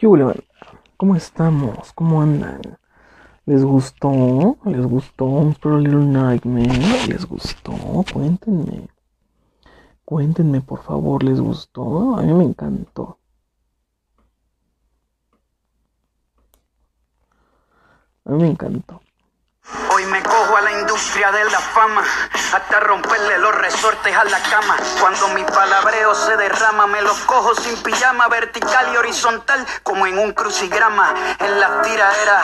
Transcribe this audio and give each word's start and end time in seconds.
¿Qué 0.00 0.06
¿Cómo 0.96 1.14
estamos? 1.14 1.92
¿Cómo 1.92 2.22
andan? 2.22 2.62
¿Les 3.44 3.62
gustó? 3.62 4.56
¿Les 4.64 4.86
gustó 4.86 5.26
un 5.26 5.52
Little 5.78 6.06
Nightmare? 6.06 7.06
¿Les 7.06 7.26
gustó? 7.26 7.74
Cuéntenme. 8.10 8.88
Cuéntenme, 10.06 10.62
por 10.62 10.82
favor, 10.82 11.22
¿les 11.22 11.38
gustó? 11.38 12.16
A 12.16 12.22
mí 12.22 12.32
me 12.32 12.44
encantó. 12.44 13.18
A 18.24 18.30
mí 18.30 18.38
me 18.38 18.48
encantó. 18.48 19.02
Hoy 19.90 20.06
me 20.06 20.22
cojo 20.22 20.56
a 20.56 20.60
la 20.60 20.72
industria 20.72 21.30
de 21.32 21.44
la 21.44 21.60
fama, 21.60 22.02
hasta 22.52 22.80
romperle 22.80 23.38
los 23.38 23.54
resortes 23.54 24.16
a 24.16 24.24
la 24.24 24.38
cama. 24.40 24.76
Cuando 25.00 25.28
mi 25.28 25.44
palabreo 25.44 26.14
se 26.14 26.36
derrama, 26.36 26.86
me 26.86 27.02
los 27.02 27.18
cojo 27.20 27.54
sin 27.54 27.82
pijama, 27.82 28.28
vertical 28.28 28.92
y 28.92 28.96
horizontal, 28.96 29.66
como 29.82 30.06
en 30.06 30.18
un 30.18 30.32
crucigrama. 30.32 31.14
En 31.38 31.60
la 31.60 31.82
tiraera, 31.82 32.42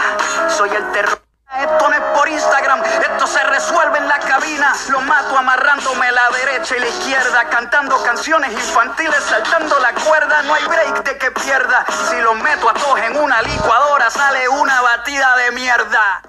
soy 0.48 0.70
el 0.70 0.92
terror. 0.92 1.22
Esto 1.58 1.88
no 1.88 1.94
es 1.94 2.00
por 2.18 2.28
Instagram, 2.28 2.82
esto 2.84 3.26
se 3.26 3.42
resuelve 3.44 3.98
en 3.98 4.08
la 4.08 4.18
cabina. 4.18 4.74
Lo 4.90 5.00
mato 5.00 5.38
amarrándome 5.38 6.10
la 6.12 6.28
derecha 6.30 6.76
y 6.76 6.80
la 6.80 6.88
izquierda, 6.88 7.48
cantando 7.48 8.02
canciones 8.02 8.52
infantiles, 8.52 9.22
saltando 9.24 9.78
la 9.78 9.92
cuerda. 9.94 10.42
No 10.42 10.54
hay 10.54 10.64
break 10.66 11.04
de 11.04 11.16
que 11.16 11.30
pierda. 11.30 11.86
Si 12.10 12.20
los 12.20 12.36
meto 12.36 12.68
a 12.68 12.74
todos 12.74 12.98
en 12.98 13.16
una 13.16 13.40
licuadora, 13.42 14.10
sale 14.10 14.48
una 14.48 14.80
batida 14.82 15.36
de 15.36 15.52
mierda. 15.52 16.22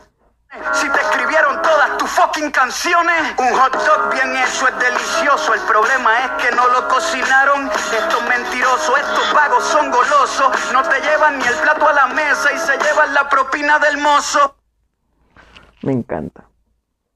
Si 0.74 0.90
te 0.90 1.00
escribieron 1.00 1.62
todas 1.62 1.98
tus 1.98 2.10
fucking 2.10 2.50
canciones, 2.50 3.36
un 3.38 3.54
hot 3.58 3.74
dog 3.74 4.12
bien 4.12 4.36
hecho 4.36 4.68
es 4.68 4.80
delicioso. 4.80 5.54
El 5.54 5.62
problema 5.62 6.10
es 6.26 6.32
que 6.44 6.56
no 6.56 6.68
lo 6.70 6.88
cocinaron. 6.88 7.70
Estos 7.70 8.22
mentirosos, 8.28 8.98
estos 8.98 9.34
vagos 9.36 9.64
son 9.64 9.92
golosos. 9.92 10.48
No 10.74 10.82
te 10.82 11.00
llevan 11.02 11.38
ni 11.38 11.46
el 11.46 11.54
plato 11.62 11.88
a 11.88 11.94
la 11.94 12.08
mesa 12.08 12.52
y 12.54 12.58
se 12.58 12.74
llevan 12.74 13.14
la 13.14 13.30
propina 13.30 13.78
del 13.78 14.02
mozo. 14.02 14.56
Me 15.84 15.92
encanta. 15.92 16.50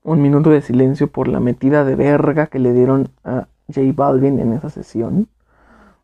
Un 0.04 0.22
minuto 0.22 0.52
de 0.52 0.62
silencio 0.62 1.12
por 1.12 1.28
la 1.28 1.40
metida 1.40 1.84
de 1.84 1.96
verga 1.96 2.46
que 2.48 2.60
le 2.60 2.74
dieron 2.74 3.12
a 3.24 3.48
J 3.68 3.82
Balvin 3.96 4.40
en 4.40 4.54
esa 4.54 4.70
sesión. 4.70 5.30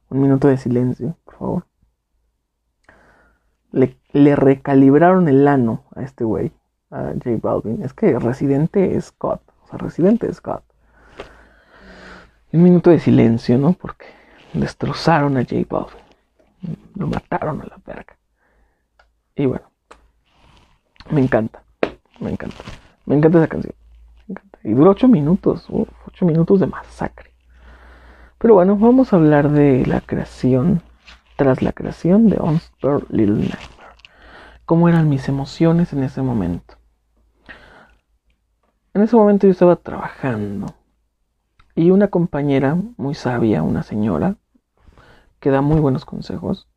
Un 0.10 0.22
minuto 0.22 0.48
de 0.48 0.58
silencio, 0.58 1.16
por 1.24 1.36
favor. 1.36 1.68
Le, 3.72 3.96
le 4.12 4.36
recalibraron 4.36 5.28
el 5.28 5.48
ano 5.48 5.84
a 5.96 6.02
este 6.02 6.24
güey 6.24 6.52
a 6.92 7.14
J 7.14 7.38
Balvin. 7.42 7.84
Es 7.84 7.94
que 7.94 8.18
Residente 8.20 8.96
es 8.96 9.06
Scott. 9.06 9.42
O 9.64 9.68
sea, 9.68 9.78
Residente 9.78 10.28
es 10.30 10.38
Scott. 10.38 10.64
Un 12.54 12.64
minuto 12.64 12.90
de 12.90 13.00
silencio, 13.00 13.58
¿no? 13.58 13.74
Porque 13.74 14.08
destrozaron 14.54 15.38
a 15.38 15.42
J 15.42 15.56
Balvin. 15.70 16.78
Lo 16.96 17.08
mataron 17.08 17.62
a 17.62 17.66
la 17.66 17.78
verga. 17.86 18.18
Y 19.36 19.46
bueno. 19.46 19.70
Me 21.12 21.22
encanta. 21.22 21.64
Me 22.20 22.32
encanta. 22.32 22.58
Me 23.06 23.16
encanta 23.16 23.38
esa 23.40 23.48
canción. 23.48 23.74
Y 24.64 24.74
dura 24.74 24.92
8 24.92 25.08
minutos. 25.08 25.68
8 25.70 26.26
minutos 26.26 26.60
de 26.60 26.68
masacre. 26.68 27.32
Pero 28.38 28.56
bueno, 28.56 28.76
vamos 28.76 29.14
a 29.14 29.18
hablar 29.18 29.50
de 29.50 29.86
la 29.86 30.02
creación. 30.02 30.82
Tras 31.36 31.62
la 31.62 31.72
creación 31.72 32.30
de 32.30 32.38
Unspur 32.38 33.06
Little 33.12 33.36
Nightmare. 33.36 33.96
¿Cómo 34.66 34.90
eran 34.90 35.08
mis 35.08 35.30
emociones 35.30 35.94
en 35.94 36.04
ese 36.04 36.24
momento? 36.24 36.77
En 38.98 39.04
ese 39.04 39.16
momento 39.16 39.46
yo 39.46 39.52
estaba 39.52 39.76
trabajando 39.76 40.74
y 41.76 41.92
una 41.92 42.08
compañera 42.08 42.76
muy 42.98 43.14
sabia, 43.14 43.62
una 43.62 43.84
señora, 43.84 44.38
que 45.40 45.52
da 45.52 45.62
muy 45.62 45.80
buenos 45.80 46.04
consejos, 46.04 46.68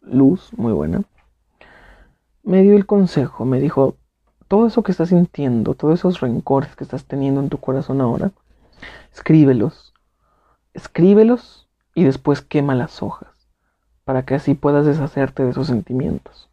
Luz, 0.00 0.50
muy 0.56 0.72
buena, 0.72 1.04
me 2.42 2.62
dio 2.62 2.74
el 2.74 2.84
consejo, 2.84 3.44
me 3.44 3.60
dijo, 3.60 3.94
todo 4.48 4.66
eso 4.66 4.82
que 4.82 4.90
estás 4.90 5.10
sintiendo, 5.10 5.74
todos 5.74 6.00
esos 6.00 6.18
rencores 6.18 6.74
que 6.74 6.82
estás 6.82 7.04
teniendo 7.04 7.40
en 7.40 7.48
tu 7.48 7.58
corazón 7.58 8.00
ahora, 8.00 8.32
escríbelos, 9.12 9.94
escríbelos 10.74 11.68
y 11.94 12.02
después 12.02 12.42
quema 12.42 12.74
las 12.74 13.04
hojas, 13.04 13.30
para 14.04 14.24
que 14.24 14.34
así 14.34 14.54
puedas 14.54 14.84
deshacerte 14.84 15.44
de 15.44 15.50
esos 15.50 15.68
sentimientos. 15.68 16.50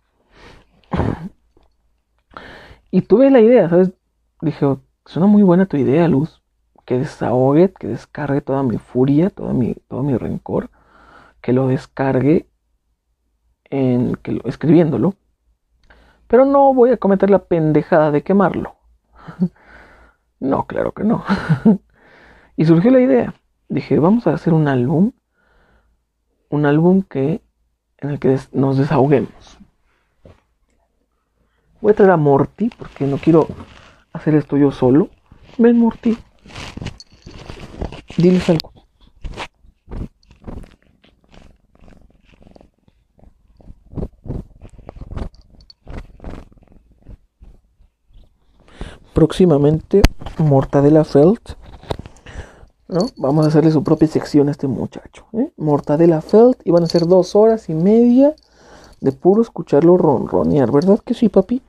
Y 2.91 3.01
tuve 3.01 3.31
la 3.31 3.41
idea, 3.41 3.67
¿sabes? 3.67 3.91
Dije, 4.39 4.77
Suena 5.05 5.27
muy 5.27 5.43
buena 5.43 5.65
tu 5.67 5.77
idea, 5.77 6.07
Luz. 6.07 6.41
Que 6.85 6.99
desahogue, 6.99 7.71
que 7.73 7.87
descargue 7.87 8.41
toda 8.41 8.63
mi 8.63 8.77
furia, 8.77 9.29
toda 9.29 9.53
mi, 9.53 9.75
todo 9.87 10.03
mi 10.03 10.17
rencor. 10.17 10.69
Que 11.41 11.53
lo 11.53 11.67
descargue 11.67 12.49
en, 13.65 14.15
que 14.15 14.33
lo, 14.33 14.43
escribiéndolo. 14.45 15.15
Pero 16.27 16.45
no 16.45 16.73
voy 16.73 16.91
a 16.91 16.97
cometer 16.97 17.29
la 17.29 17.45
pendejada 17.45 18.11
de 18.11 18.23
quemarlo. 18.23 18.75
no, 20.39 20.65
claro 20.65 20.91
que 20.91 21.03
no. 21.03 21.23
y 22.55 22.65
surgió 22.65 22.91
la 22.91 22.99
idea. 22.99 23.33
Dije, 23.69 23.99
vamos 23.99 24.25
a 24.25 24.33
hacer 24.33 24.53
un 24.53 24.67
álbum. 24.67 25.11
Un 26.49 26.65
álbum 26.65 27.03
que 27.03 27.41
en 27.99 28.09
el 28.09 28.19
que 28.19 28.39
nos 28.53 28.77
desahoguemos. 28.77 29.59
Voy 31.81 31.91
a 31.91 31.95
traer 31.95 32.11
a 32.11 32.17
Morty 32.17 32.69
porque 32.77 33.05
no 33.05 33.17
quiero 33.17 33.47
hacer 34.15 34.35
esto 34.35 34.57
yo 34.57 34.71
solo. 34.71 35.09
Ven, 35.57 35.77
Morty. 35.77 36.17
Diles 38.17 38.49
algo. 38.49 38.71
Próximamente, 49.13 50.01
Mortadela 50.37 51.03
Felt. 51.03 51.53
¿no? 52.87 53.07
Vamos 53.17 53.45
a 53.45 53.47
hacerle 53.47 53.71
su 53.71 53.83
propia 53.83 54.07
sección 54.07 54.47
a 54.47 54.51
este 54.51 54.67
muchacho. 54.67 55.25
¿eh? 55.33 55.51
Mortadela 55.57 56.21
Felt. 56.21 56.59
Y 56.65 56.71
van 56.71 56.83
a 56.83 56.87
ser 56.87 57.05
dos 57.07 57.35
horas 57.35 57.69
y 57.69 57.73
media 57.73 58.35
de 59.01 59.11
puro 59.11 59.41
escucharlo 59.41 59.97
ronronear. 59.97 60.71
¿Verdad 60.71 60.99
que 60.99 61.13
sí, 61.13 61.29
papi? 61.29 61.61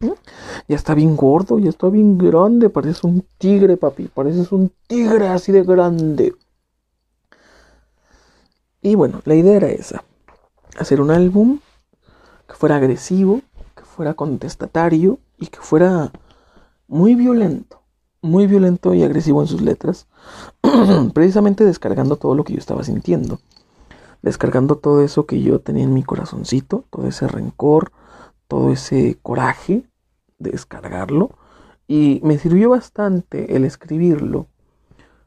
Ya 0.00 0.76
está 0.76 0.94
bien 0.94 1.16
gordo, 1.16 1.58
ya 1.58 1.70
está 1.70 1.88
bien 1.88 2.18
grande. 2.18 2.70
Pareces 2.70 3.04
un 3.04 3.24
tigre, 3.38 3.76
papi. 3.76 4.08
Pareces 4.08 4.52
un 4.52 4.72
tigre 4.86 5.28
así 5.28 5.52
de 5.52 5.62
grande. 5.62 6.34
Y 8.82 8.94
bueno, 8.94 9.22
la 9.24 9.34
idea 9.34 9.56
era 9.56 9.68
esa. 9.68 10.04
Hacer 10.78 11.00
un 11.00 11.10
álbum 11.10 11.60
que 12.46 12.54
fuera 12.54 12.76
agresivo, 12.76 13.40
que 13.74 13.84
fuera 13.84 14.14
contestatario 14.14 15.18
y 15.38 15.46
que 15.46 15.58
fuera 15.60 16.12
muy 16.86 17.14
violento. 17.14 17.80
Muy 18.20 18.46
violento 18.46 18.94
y 18.94 19.02
agresivo 19.02 19.42
en 19.42 19.48
sus 19.48 19.60
letras. 19.60 20.06
Precisamente 21.14 21.64
descargando 21.64 22.16
todo 22.16 22.34
lo 22.34 22.44
que 22.44 22.54
yo 22.54 22.58
estaba 22.58 22.84
sintiendo. 22.84 23.38
Descargando 24.22 24.76
todo 24.76 25.02
eso 25.02 25.26
que 25.26 25.42
yo 25.42 25.60
tenía 25.60 25.84
en 25.84 25.94
mi 25.94 26.02
corazoncito. 26.02 26.84
Todo 26.90 27.06
ese 27.06 27.28
rencor. 27.28 27.92
Todo 28.54 28.70
ese 28.70 29.18
coraje 29.20 29.82
descargarlo 30.38 31.30
y 31.88 32.20
me 32.22 32.38
sirvió 32.38 32.70
bastante 32.70 33.56
el 33.56 33.64
escribirlo. 33.64 34.46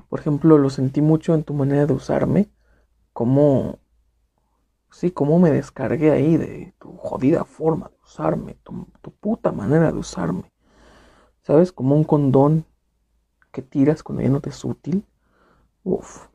Por 0.07 0.21
ejemplo, 0.21 0.57
lo 0.57 0.69
sentí 0.69 1.01
mucho 1.01 1.33
en 1.33 1.43
tu 1.43 1.53
manera 1.53 1.85
de 1.85 1.91
usarme, 1.91 2.49
como, 3.11 3.79
sí, 4.91 5.11
como 5.11 5.39
me 5.39 5.51
descargué 5.51 6.11
ahí 6.11 6.37
de 6.37 6.73
tu 6.79 6.95
jodida 6.95 7.43
forma 7.43 7.89
de 7.89 7.97
usarme, 8.01 8.55
tu, 8.63 8.87
puta 9.19 9.51
manera 9.51 9.91
de 9.91 9.97
usarme. 9.97 10.49
¿Sabes? 11.41 11.73
Como 11.73 11.95
un 11.95 12.05
condón 12.05 12.63
que 13.51 13.61
tiras 13.61 14.03
cuando 14.03 14.23
ya 14.23 14.29
no 14.29 14.39
te 14.39 14.51
es 14.51 14.63
útil. 14.63 15.03
Uf. 15.83 16.27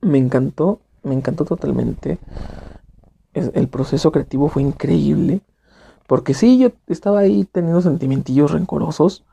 Me 0.00 0.18
encantó, 0.18 0.80
me 1.02 1.14
encantó 1.14 1.44
totalmente. 1.44 2.20
El 3.32 3.68
proceso 3.68 4.12
creativo 4.12 4.48
fue 4.48 4.62
increíble. 4.62 5.42
Porque 6.06 6.34
sí, 6.34 6.58
yo 6.58 6.70
estaba 6.86 7.20
ahí 7.20 7.44
teniendo 7.44 7.80
sentimientillos 7.80 8.52
rencorosos, 8.52 9.24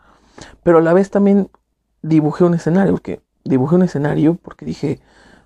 pero 0.64 0.80
a 0.80 0.82
la 0.82 0.94
vez 0.94 1.12
también 1.12 1.50
dibujé 2.02 2.44
un 2.44 2.54
escenario, 2.54 2.94
porque 2.94 3.22
dibujé 3.44 3.76
un 3.76 3.84
escenario 3.84 4.36
porque 4.36 4.66
dije, 4.66 5.00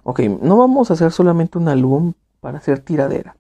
ok, 0.03 0.21
no 0.41 0.57
vamos 0.57 0.89
a 0.89 0.93
hacer 0.93 1.11
solamente 1.11 1.57
un 1.57 1.67
álbum 1.67 2.13
para 2.39 2.59
hacer 2.59 2.79
tiradera, 2.79 3.35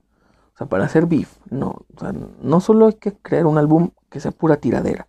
o 0.53 0.57
sea, 0.57 0.67
para 0.67 0.85
hacer 0.85 1.05
beef, 1.05 1.37
no, 1.49 1.85
o 1.95 1.99
sea, 1.99 2.13
no 2.41 2.59
solo 2.59 2.87
hay 2.87 2.93
que 2.93 3.13
crear 3.13 3.45
un 3.45 3.57
álbum 3.57 3.91
que 4.09 4.19
sea 4.19 4.31
pura 4.31 4.57
tiradera, 4.57 5.07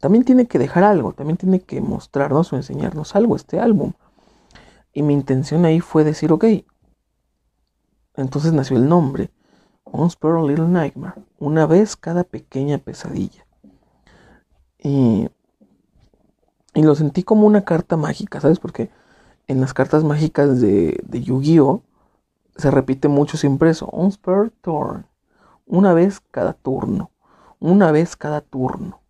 también 0.00 0.24
tiene 0.24 0.46
que 0.46 0.58
dejar 0.58 0.84
algo, 0.84 1.12
también 1.12 1.36
tiene 1.36 1.60
que 1.60 1.80
mostrarnos 1.80 2.52
o 2.52 2.56
enseñarnos 2.56 3.16
algo 3.16 3.36
este 3.36 3.60
álbum. 3.60 3.92
Y 4.92 5.02
mi 5.02 5.14
intención 5.14 5.64
ahí 5.64 5.80
fue 5.80 6.04
decir, 6.04 6.32
ok, 6.32 6.44
entonces 8.14 8.52
nació 8.52 8.76
el 8.76 8.88
nombre. 8.88 9.30
Once 9.92 10.16
per 10.18 10.40
Little 10.40 10.68
Nightmare, 10.68 11.22
una 11.38 11.66
vez 11.66 11.96
cada 11.96 12.24
pequeña 12.24 12.78
pesadilla. 12.78 13.46
Y, 14.78 15.28
y 16.74 16.82
lo 16.82 16.94
sentí 16.94 17.22
como 17.22 17.46
una 17.46 17.64
carta 17.64 17.98
mágica, 17.98 18.40
¿sabes? 18.40 18.58
Porque 18.58 18.90
en 19.46 19.60
las 19.60 19.74
cartas 19.74 20.02
mágicas 20.02 20.60
de, 20.62 20.98
de 21.04 21.22
Yu-Gi-Oh! 21.22 21.82
se 22.56 22.70
repite 22.70 23.08
mucho 23.08 23.36
siempre 23.36 23.70
eso, 23.70 23.86
Once 23.86 24.18
per 24.18 24.50
turn, 24.62 25.06
una 25.66 25.92
vez 25.92 26.20
cada 26.20 26.54
turno, 26.54 27.10
una 27.60 27.92
vez 27.92 28.16
cada 28.16 28.40
turno. 28.40 29.00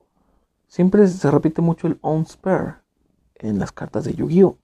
Siempre 0.67 1.07
se 1.07 1.31
repite 1.31 1.61
mucho 1.63 1.87
el 1.87 1.99
on 2.01 2.27
spare 2.27 2.77
en 3.37 3.59
las 3.59 3.71
cartas 3.71 4.05
de 4.05 4.15
Yu-Gi-Oh! 4.15 4.57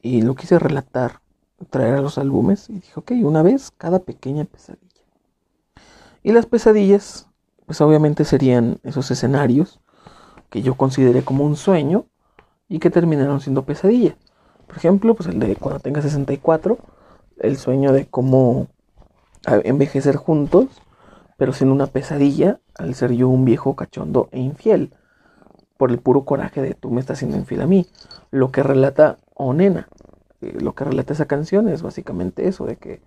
Y 0.00 0.22
lo 0.22 0.34
quise 0.34 0.58
relatar, 0.58 1.20
traer 1.70 1.96
a 1.96 2.00
los 2.00 2.18
álbumes 2.18 2.70
y 2.70 2.74
dije, 2.74 2.92
ok, 2.94 3.12
una 3.22 3.42
vez 3.42 3.70
cada 3.70 3.98
pequeña 3.98 4.44
pesadilla. 4.44 4.85
Y 6.26 6.32
las 6.32 6.44
pesadillas, 6.44 7.28
pues 7.66 7.80
obviamente 7.80 8.24
serían 8.24 8.80
esos 8.82 9.12
escenarios 9.12 9.78
que 10.50 10.60
yo 10.60 10.74
consideré 10.74 11.22
como 11.22 11.44
un 11.44 11.54
sueño 11.54 12.06
y 12.68 12.80
que 12.80 12.90
terminaron 12.90 13.40
siendo 13.40 13.64
pesadilla. 13.64 14.16
Por 14.66 14.76
ejemplo, 14.76 15.14
pues 15.14 15.28
el 15.28 15.38
de 15.38 15.54
cuando 15.54 15.78
tenga 15.78 16.02
64, 16.02 16.78
el 17.38 17.56
sueño 17.56 17.92
de 17.92 18.06
cómo 18.06 18.66
envejecer 19.46 20.16
juntos, 20.16 20.66
pero 21.36 21.52
sin 21.52 21.68
una 21.68 21.86
pesadilla 21.86 22.58
al 22.74 22.96
ser 22.96 23.12
yo 23.12 23.28
un 23.28 23.44
viejo 23.44 23.76
cachondo 23.76 24.28
e 24.32 24.40
infiel, 24.40 24.94
por 25.76 25.92
el 25.92 25.98
puro 25.98 26.24
coraje 26.24 26.60
de 26.60 26.74
tú 26.74 26.90
me 26.90 26.98
estás 26.98 27.20
siendo 27.20 27.36
infiel 27.36 27.60
a 27.60 27.68
mí. 27.68 27.86
Lo 28.32 28.50
que 28.50 28.64
relata 28.64 29.18
Onena, 29.32 29.88
eh, 30.40 30.58
lo 30.60 30.74
que 30.74 30.82
relata 30.82 31.12
esa 31.12 31.26
canción 31.26 31.68
es 31.68 31.82
básicamente 31.82 32.48
eso, 32.48 32.66
de 32.66 32.74
que 32.78 33.00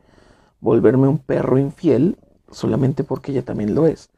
volverme 0.62 1.10
un 1.10 1.18
perro 1.18 1.57
infiel 1.57 2.18
solamente 2.51 3.03
porque 3.03 3.31
ella 3.31 3.43
también 3.43 3.75
lo 3.75 3.87
es, 3.87 4.09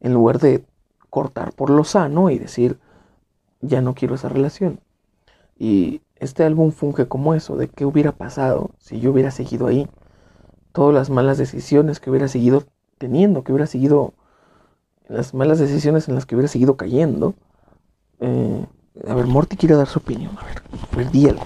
en 0.00 0.12
lugar 0.12 0.38
de 0.38 0.64
cortar 1.10 1.52
por 1.52 1.70
lo 1.70 1.84
sano 1.84 2.30
y 2.30 2.38
decir, 2.38 2.78
ya 3.60 3.80
no 3.80 3.94
quiero 3.94 4.14
esa 4.14 4.28
relación. 4.28 4.80
Y 5.58 6.02
este 6.16 6.44
álbum 6.44 6.72
funge 6.72 7.08
como 7.08 7.34
eso, 7.34 7.56
de 7.56 7.68
qué 7.68 7.84
hubiera 7.84 8.12
pasado 8.12 8.70
si 8.78 9.00
yo 9.00 9.12
hubiera 9.12 9.30
seguido 9.30 9.66
ahí. 9.66 9.88
Todas 10.72 10.94
las 10.94 11.10
malas 11.10 11.38
decisiones 11.38 11.98
que 12.00 12.10
hubiera 12.10 12.28
seguido 12.28 12.64
teniendo, 12.98 13.42
que 13.42 13.52
hubiera 13.52 13.66
seguido, 13.66 14.14
las 15.08 15.34
malas 15.34 15.58
decisiones 15.58 16.08
en 16.08 16.14
las 16.14 16.26
que 16.26 16.34
hubiera 16.34 16.48
seguido 16.48 16.76
cayendo. 16.76 17.34
Eh, 18.20 18.66
a 19.06 19.14
ver, 19.14 19.26
Morty 19.26 19.56
quiere 19.56 19.74
dar 19.74 19.86
su 19.86 19.98
opinión. 19.98 20.36
A 20.38 20.44
ver, 20.44 20.62
perdí 20.90 21.28
algo. 21.28 21.44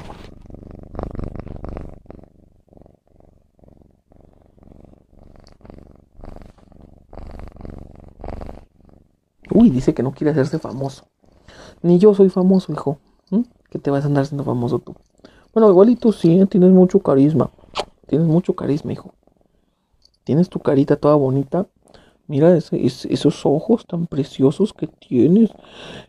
Uy, 9.62 9.70
dice 9.70 9.94
que 9.94 10.02
no 10.02 10.10
quiere 10.10 10.32
hacerse 10.32 10.58
famoso. 10.58 11.04
Ni 11.82 12.00
yo 12.00 12.14
soy 12.14 12.30
famoso, 12.30 12.72
hijo. 12.72 12.98
Que 13.70 13.78
te 13.78 13.92
vas 13.92 14.02
a 14.02 14.08
andar 14.08 14.26
siendo 14.26 14.42
famoso 14.42 14.80
tú. 14.80 14.96
Bueno, 15.54 15.70
igual 15.70 15.88
y 15.88 15.94
tú 15.94 16.10
sí, 16.10 16.36
¿eh? 16.40 16.46
tienes 16.46 16.72
mucho 16.72 16.98
carisma. 16.98 17.48
Tienes 18.08 18.26
mucho 18.26 18.56
carisma, 18.56 18.92
hijo. 18.92 19.14
Tienes 20.24 20.48
tu 20.48 20.58
carita 20.58 20.96
toda 20.96 21.14
bonita. 21.14 21.68
Mira 22.26 22.56
esos 22.56 23.46
ojos 23.46 23.86
tan 23.86 24.08
preciosos 24.08 24.72
que 24.72 24.88
tienes. 24.88 25.50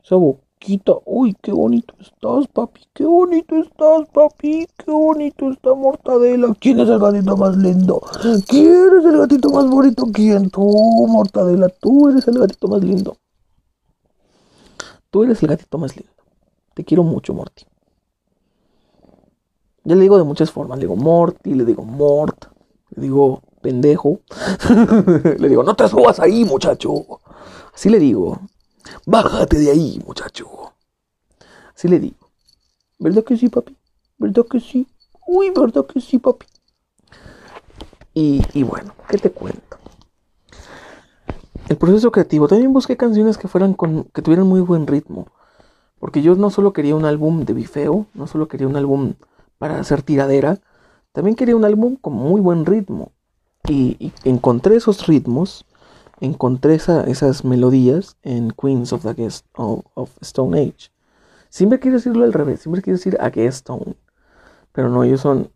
Esa 0.04 0.16
boquita. 0.16 0.94
Uy, 1.06 1.36
qué 1.40 1.52
bonito 1.52 1.94
estás, 2.00 2.48
papi. 2.48 2.82
Qué 2.92 3.06
bonito 3.06 3.56
estás, 3.58 4.08
papi. 4.12 4.66
Qué 4.84 4.90
bonito 4.90 5.52
está 5.52 5.76
Mortadela. 5.76 6.56
¿Quién 6.60 6.80
es 6.80 6.90
el 6.90 6.98
gatito 6.98 7.38
más 7.38 7.56
lindo? 7.56 8.02
¿Quién 8.48 8.98
es 9.00 9.06
el 9.06 9.18
gatito 9.20 9.50
más 9.52 9.70
bonito? 9.70 10.08
¿Quién? 10.12 10.50
Tú, 10.50 10.64
Mortadela. 11.08 11.70
Tú 11.70 12.10
eres 12.10 12.28
el 12.28 12.40
gatito 12.40 12.68
más 12.68 12.84
lindo. 12.84 13.16
Tú 15.14 15.22
eres 15.22 15.44
el 15.44 15.50
gatito 15.50 15.78
más 15.78 15.96
lindo. 15.96 16.12
Te 16.74 16.84
quiero 16.84 17.04
mucho, 17.04 17.36
Morty. 17.36 17.66
Ya 19.84 19.94
le 19.94 20.02
digo 20.02 20.18
de 20.18 20.24
muchas 20.24 20.50
formas. 20.50 20.80
Le 20.80 20.86
digo 20.86 20.96
Morty, 20.96 21.54
le 21.54 21.66
digo 21.66 21.86
Mort, 21.86 22.48
le 22.96 23.04
digo 23.04 23.44
pendejo. 23.62 24.22
le 25.38 25.50
digo, 25.50 25.62
no 25.62 25.76
te 25.76 25.88
subas 25.88 26.20
ahí, 26.20 26.46
muchacho. 26.46 27.20
Así 27.72 27.90
le 27.90 28.00
digo. 28.00 28.40
Bájate 29.06 29.60
de 29.60 29.70
ahí, 29.70 30.02
muchacho. 30.04 30.48
Así 31.76 31.88
le 31.88 32.00
digo. 32.00 32.32
¿Verdad 32.98 33.24
que 33.24 33.38
sí, 33.38 33.50
papi? 33.50 33.78
¿Verdad 34.18 34.48
que 34.50 34.60
sí? 34.60 34.88
Uy, 35.28 35.52
¿verdad 35.52 35.86
que 35.86 36.02
sí, 36.02 36.18
papi? 36.18 36.48
Y, 38.16 38.42
y 38.56 38.64
bueno, 38.64 38.96
¿qué 39.08 39.20
te 39.20 39.30
cuento? 39.30 39.78
El 41.70 41.78
proceso 41.78 42.12
creativo. 42.12 42.48
También 42.48 42.74
busqué 42.74 42.98
canciones 42.98 43.38
que 43.38 43.48
fueran 43.48 43.74
con. 43.74 44.06
que 44.06 44.22
tuvieran 44.22 44.48
muy 44.48 44.62
buen 44.62 44.88
ritmo. 44.88 45.28
Porque 46.00 46.22
yo 46.22 46.36
no 46.36 46.50
solo 46.50 46.74
quería 46.74 46.96
un 46.96 47.06
álbum 47.06 47.46
de 47.46 47.54
bifeo, 47.54 48.08
no 48.14 48.28
solo 48.28 48.50
quería 48.50 48.68
un 48.68 48.76
álbum 48.76 49.14
para 49.58 49.80
hacer 49.80 50.02
tiradera, 50.02 50.60
también 51.14 51.38
quería 51.38 51.56
un 51.56 51.64
álbum 51.64 51.96
con 51.96 52.12
muy 52.12 52.42
buen 52.42 52.66
ritmo. 52.66 53.14
Y, 53.70 54.12
encontré 54.26 54.76
esos 54.76 55.08
ritmos, 55.08 55.66
encontré 56.20 56.76
esas 56.76 57.46
melodías 57.46 58.18
en 58.24 58.52
Queens 58.52 58.92
of 58.92 59.04
the 59.04 59.14
Guest 59.14 59.46
of, 59.54 60.10
Stone 60.20 60.60
Age. 60.60 60.92
Siempre 61.50 61.80
quiero 61.80 61.96
decirlo 61.96 62.26
al 62.26 62.34
revés, 62.34 62.60
siempre 62.60 62.82
quiero 62.82 62.98
decir 62.98 63.16
Against 63.22 63.60
Stone. 63.60 63.96
Pero 64.74 64.90
no, 64.90 65.06
ellos 65.06 65.22
son 65.22 65.50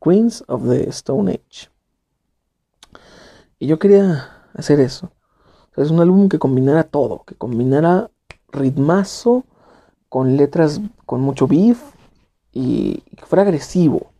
Queens 0.00 0.44
of 0.46 0.68
the 0.68 0.88
Stone 0.90 1.32
Age. 1.32 1.70
Y 3.58 3.66
yo 3.66 3.80
quería 3.80 4.33
hacer 4.54 4.80
eso. 4.80 5.12
es 5.76 5.90
un 5.90 6.00
álbum 6.00 6.28
que 6.28 6.38
combinara 6.38 6.84
todo, 6.84 7.24
que 7.24 7.34
combinara 7.34 8.10
ritmazo, 8.52 9.44
con 10.08 10.36
letras 10.36 10.80
con 11.06 11.20
mucho 11.20 11.48
beef 11.48 11.82
y 12.52 13.00
que 13.16 13.26
fuera 13.26 13.42
agresivo. 13.42 14.12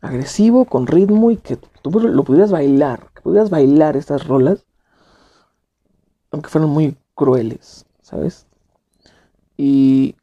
Agresivo, 0.00 0.66
con 0.66 0.86
ritmo 0.86 1.30
y 1.32 1.36
que 1.36 1.56
tú 1.56 1.90
lo 1.90 2.24
pudieras 2.24 2.52
bailar, 2.52 3.10
que 3.12 3.22
pudieras 3.22 3.50
bailar 3.50 3.96
estas 3.96 4.28
rolas, 4.28 4.64
aunque 6.30 6.48
fueran 6.48 6.70
muy 6.70 6.96
crueles, 7.14 7.86
¿sabes? 8.02 8.46
Y 9.56 10.14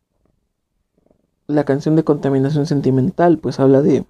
la 1.47 1.65
canción 1.65 1.95
de 1.97 2.03
contaminación 2.03 2.65
sentimental, 2.65 3.39
pues 3.39 3.59
habla 3.59 3.81
de 3.81 4.05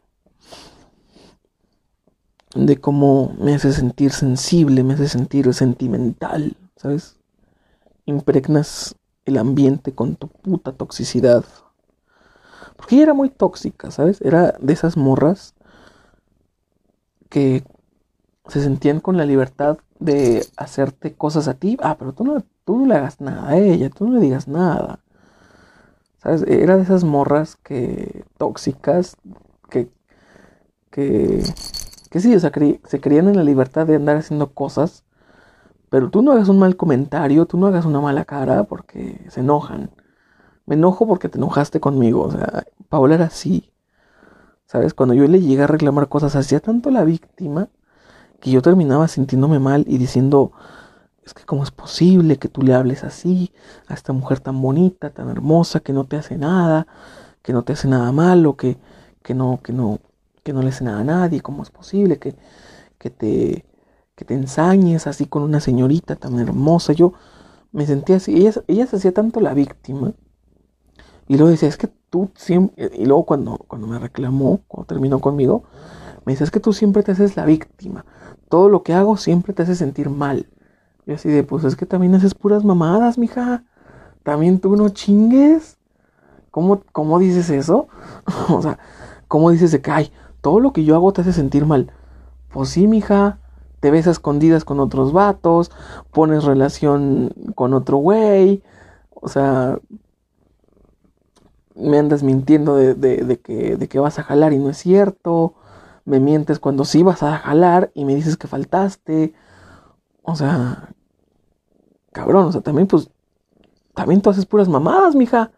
de 2.55 2.77
cómo 2.77 3.35
me 3.39 3.55
hace 3.55 3.73
sentir 3.73 4.11
sensible, 4.11 4.83
me 4.83 4.93
hace 4.93 5.07
sentir 5.07 5.51
sentimental, 5.53 6.55
¿sabes? 6.75 7.17
Impregnas 8.05 8.95
el 9.25 9.37
ambiente 9.37 9.93
con 9.93 10.15
tu 10.15 10.27
puta 10.27 10.73
toxicidad. 10.73 11.45
Porque 12.75 12.95
ella 12.95 13.03
era 13.03 13.13
muy 13.13 13.29
tóxica, 13.29 13.91
¿sabes? 13.91 14.21
Era 14.21 14.55
de 14.59 14.73
esas 14.73 14.97
morras 14.97 15.53
que 17.29 17.63
se 18.47 18.61
sentían 18.61 18.99
con 18.99 19.17
la 19.17 19.25
libertad 19.25 19.77
de 19.99 20.45
hacerte 20.57 21.13
cosas 21.13 21.47
a 21.47 21.53
ti. 21.53 21.77
Ah, 21.81 21.97
pero 21.97 22.13
tú 22.13 22.23
no, 22.23 22.43
tú 22.65 22.77
no 22.79 22.85
le 22.85 22.95
hagas 22.95 23.21
nada 23.21 23.49
a 23.49 23.57
ella, 23.57 23.89
tú 23.89 24.07
no 24.07 24.15
le 24.15 24.19
digas 24.19 24.47
nada. 24.47 24.99
¿Sabes? 26.21 26.43
Era 26.47 26.77
de 26.77 26.83
esas 26.83 27.03
morras 27.03 27.55
que 27.55 28.25
tóxicas 28.37 29.17
que 29.69 29.89
que 30.93 31.43
que 32.13 32.21
sí, 32.21 32.33
o 32.33 32.39
sea, 32.39 32.53
se 32.85 33.01
creían 33.01 33.27
en 33.27 33.35
la 33.35 33.43
libertad 33.43 33.85
de 33.85 33.95
andar 33.95 34.15
haciendo 34.15 34.53
cosas 34.53 35.03
pero 35.93 36.09
tú 36.09 36.23
no 36.23 36.31
hagas 36.31 36.49
un 36.49 36.57
mal 36.57 36.75
comentario, 36.75 37.45
tú 37.45 37.55
no 37.55 37.67
hagas 37.67 37.85
una 37.85 38.01
mala 38.01 38.25
cara 38.25 38.63
porque 38.63 39.23
se 39.29 39.41
enojan. 39.41 39.91
Me 40.65 40.73
enojo 40.73 41.05
porque 41.07 41.29
te 41.29 41.37
enojaste 41.37 41.79
conmigo. 41.79 42.23
O 42.23 42.31
sea, 42.31 42.63
Paola 42.89 43.13
era 43.13 43.25
así. 43.25 43.71
¿Sabes? 44.65 44.95
Cuando 44.95 45.13
yo 45.13 45.27
le 45.27 45.39
llegué 45.39 45.61
a 45.61 45.67
reclamar 45.67 46.09
cosas, 46.09 46.35
hacía 46.35 46.59
tanto 46.61 46.89
la 46.89 47.03
víctima 47.03 47.69
que 48.41 48.49
yo 48.49 48.63
terminaba 48.63 49.07
sintiéndome 49.07 49.59
mal 49.59 49.85
y 49.87 49.99
diciendo, 49.99 50.53
es 51.23 51.35
que 51.35 51.45
cómo 51.45 51.61
es 51.61 51.69
posible 51.69 52.39
que 52.39 52.49
tú 52.49 52.63
le 52.63 52.73
hables 52.73 53.03
así 53.03 53.53
a 53.87 53.93
esta 53.93 54.13
mujer 54.13 54.39
tan 54.39 54.59
bonita, 54.59 55.11
tan 55.11 55.29
hermosa, 55.29 55.81
que 55.81 55.93
no 55.93 56.05
te 56.05 56.17
hace 56.17 56.39
nada, 56.39 56.87
que 57.43 57.53
no 57.53 57.61
te 57.61 57.73
hace 57.73 57.87
nada 57.87 58.11
malo, 58.11 58.57
que, 58.57 58.79
que 59.21 59.35
no, 59.35 59.59
que 59.61 59.73
no, 59.73 59.99
que 60.43 60.53
no 60.53 60.61
le 60.61 60.69
hace 60.69 60.83
nada 60.83 60.99
a 60.99 61.03
nadie, 61.03 61.41
cómo 61.41 61.63
es 61.63 61.71
posible 61.71 62.19
que, 62.19 62.35
que 62.97 63.09
te 63.09 63.65
que 64.15 64.25
te 64.25 64.33
ensañes 64.33 65.07
así 65.07 65.25
con 65.25 65.43
una 65.43 65.59
señorita 65.59 66.15
tan 66.15 66.39
hermosa. 66.39 66.93
Yo 66.93 67.13
me 67.71 67.85
sentía 67.85 68.17
así. 68.17 68.35
Ella, 68.67 68.87
se 68.87 68.95
hacía 68.95 69.13
tanto 69.13 69.39
la 69.39 69.53
víctima. 69.53 70.13
Y 71.27 71.37
luego 71.37 71.49
decía, 71.49 71.69
es 71.69 71.77
que 71.77 71.89
tú 72.09 72.29
siempre... 72.35 72.91
Y 72.95 73.05
luego 73.05 73.25
cuando, 73.25 73.57
cuando 73.67 73.87
me 73.87 73.97
reclamó, 73.97 74.61
cuando 74.67 74.87
terminó 74.87 75.19
conmigo, 75.19 75.63
me 76.25 76.33
decía, 76.33 76.45
es 76.45 76.51
que 76.51 76.59
tú 76.59 76.73
siempre 76.73 77.01
te 77.01 77.13
haces 77.13 77.35
la 77.35 77.45
víctima. 77.45 78.05
Todo 78.49 78.69
lo 78.69 78.83
que 78.83 78.93
hago 78.93 79.17
siempre 79.17 79.53
te 79.53 79.63
hace 79.63 79.75
sentir 79.75 80.09
mal. 80.09 80.47
Y 81.05 81.13
así 81.13 81.29
de, 81.29 81.43
pues 81.43 81.63
es 81.63 81.75
que 81.75 81.85
también 81.85 82.13
haces 82.15 82.35
puras 82.35 82.63
mamadas, 82.63 83.17
mija. 83.17 83.63
También 84.21 84.59
tú 84.59 84.75
no 84.75 84.89
chingues. 84.89 85.77
¿Cómo, 86.51 86.83
cómo 86.91 87.17
dices 87.17 87.49
eso? 87.49 87.87
o 88.49 88.61
sea, 88.61 88.77
¿cómo 89.27 89.49
dices 89.49 89.71
de 89.71 89.81
que, 89.81 89.89
ay, 89.89 90.11
todo 90.43 90.59
lo 90.59 90.73
que 90.73 90.83
yo 90.83 90.93
hago 90.93 91.11
te 91.13 91.21
hace 91.21 91.33
sentir 91.33 91.65
mal? 91.65 91.91
Pues 92.51 92.69
sí, 92.69 92.85
mija 92.85 93.39
te 93.83 93.91
ves 93.91 94.07
a 94.07 94.11
escondidas 94.11 94.63
con 94.63 94.79
otros 94.79 95.11
vatos, 95.11 95.69
pones 96.11 96.45
relación 96.45 97.33
con 97.53 97.73
otro 97.73 97.97
güey, 97.97 98.63
o 99.09 99.27
sea, 99.27 99.77
me 101.75 101.99
andas 101.99 102.23
mintiendo 102.23 102.77
de, 102.77 103.41
que, 103.43 103.75
de 103.75 103.87
que 103.89 103.99
vas 103.99 104.19
a 104.19 104.23
jalar 104.23 104.53
y 104.53 104.57
no 104.57 104.69
es 104.69 104.77
cierto, 104.77 105.55
me 106.05 106.21
mientes 106.21 106.59
cuando 106.59 106.85
sí 106.85 107.03
vas 107.03 107.23
a 107.23 107.37
jalar 107.39 107.91
y 107.93 108.05
me 108.05 108.15
dices 108.15 108.37
que 108.37 108.47
faltaste. 108.47 109.33
O 110.21 110.37
sea, 110.37 110.93
cabrón, 112.13 112.45
o 112.45 112.51
sea, 112.53 112.61
también 112.61 112.87
pues, 112.87 113.09
también 113.93 114.21
tú 114.21 114.29
haces 114.29 114.45
puras 114.45 114.69
mamadas, 114.69 115.13
mija. 115.13 115.51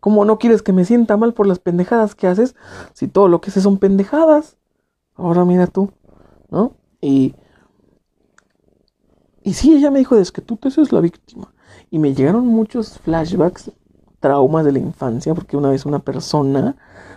¿Cómo 0.00 0.24
no 0.24 0.38
quieres 0.38 0.62
que 0.62 0.72
me 0.72 0.84
sienta 0.84 1.16
mal 1.16 1.34
por 1.34 1.46
las 1.46 1.58
pendejadas 1.58 2.14
que 2.14 2.26
haces 2.26 2.54
si 2.92 3.08
todo 3.08 3.28
lo 3.28 3.40
que 3.40 3.50
haces 3.50 3.62
son 3.62 3.78
pendejadas? 3.78 4.56
Ahora 5.14 5.44
mira 5.44 5.66
tú, 5.66 5.90
¿no? 6.50 6.74
Y, 7.00 7.34
y 9.42 9.54
sí, 9.54 9.74
ella 9.74 9.90
me 9.90 9.98
dijo, 9.98 10.16
es 10.16 10.30
que 10.30 10.40
tú 10.40 10.56
te 10.56 10.68
haces 10.68 10.92
la 10.92 11.00
víctima. 11.00 11.52
Y 11.90 11.98
me 11.98 12.14
llegaron 12.14 12.46
muchos 12.46 12.98
flashbacks, 13.00 13.72
traumas 14.20 14.64
de 14.64 14.72
la 14.72 14.78
infancia, 14.78 15.34
porque 15.34 15.56
una 15.56 15.70
vez 15.70 15.86
una 15.86 15.98
persona, 15.98 16.76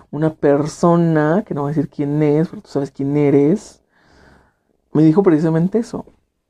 una 0.10 0.34
persona, 0.34 1.44
que 1.46 1.54
no 1.54 1.62
voy 1.62 1.72
a 1.72 1.76
decir 1.76 1.90
quién 1.90 2.22
es, 2.24 2.50
pero 2.50 2.62
tú 2.62 2.70
sabes 2.70 2.92
quién 2.92 3.16
eres, 3.16 3.82
me 4.94 5.04
dijo 5.04 5.24
precisamente 5.24 5.80
eso. 5.80 6.06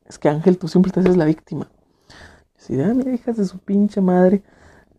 Es 0.05 0.17
que 0.17 0.29
Ángel, 0.29 0.57
tú 0.57 0.67
siempre 0.67 0.91
te 0.91 0.99
haces 0.99 1.17
la 1.17 1.25
víctima. 1.25 1.69
Si, 2.57 2.79
ah, 2.81 2.93
mira, 2.93 3.13
hijas 3.13 3.37
de 3.37 3.45
su 3.45 3.57
pinche 3.59 4.01
madre. 4.01 4.43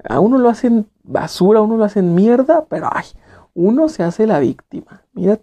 A 0.08 0.20
uno 0.20 0.38
lo 0.38 0.48
hacen 0.48 0.86
basura, 1.02 1.60
a 1.60 1.62
uno 1.62 1.76
lo 1.76 1.84
hacen 1.84 2.14
mierda, 2.14 2.64
pero 2.68 2.88
ay, 2.92 3.04
uno 3.54 3.88
se 3.88 4.02
hace 4.02 4.26
la 4.26 4.38
víctima. 4.40 5.02
Mira, 5.12 5.40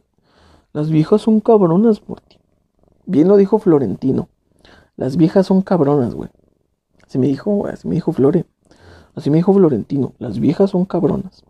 las 0.73 0.89
viejas 0.89 1.21
son 1.21 1.39
cabronas, 1.39 2.01
Morty. 2.07 2.37
Bien 3.05 3.27
lo 3.27 3.37
dijo 3.37 3.59
Florentino. 3.59 4.29
Las 4.95 5.17
viejas 5.17 5.47
son 5.47 5.61
cabronas, 5.61 6.13
güey. 6.13 6.29
Así 7.07 7.17
me 7.17 7.27
dijo, 7.27 7.65
así 7.67 7.87
me 7.87 7.95
dijo 7.95 8.11
Flore. 8.11 8.45
Así 9.15 9.29
me 9.29 9.37
dijo 9.37 9.53
Florentino. 9.53 10.13
Las 10.19 10.39
viejas 10.39 10.71
son 10.71 10.85
cabronas. 10.85 11.43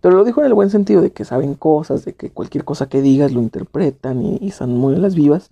Pero 0.00 0.16
lo 0.16 0.24
dijo 0.24 0.40
en 0.40 0.46
el 0.46 0.54
buen 0.54 0.70
sentido 0.70 1.00
de 1.00 1.10
que 1.10 1.24
saben 1.24 1.54
cosas, 1.54 2.04
de 2.04 2.14
que 2.14 2.30
cualquier 2.30 2.64
cosa 2.64 2.88
que 2.88 3.02
digas 3.02 3.32
lo 3.32 3.40
interpretan 3.40 4.22
y, 4.22 4.38
y 4.40 4.48
están 4.48 4.76
muy 4.76 4.94
las 4.94 5.14
vivas. 5.14 5.50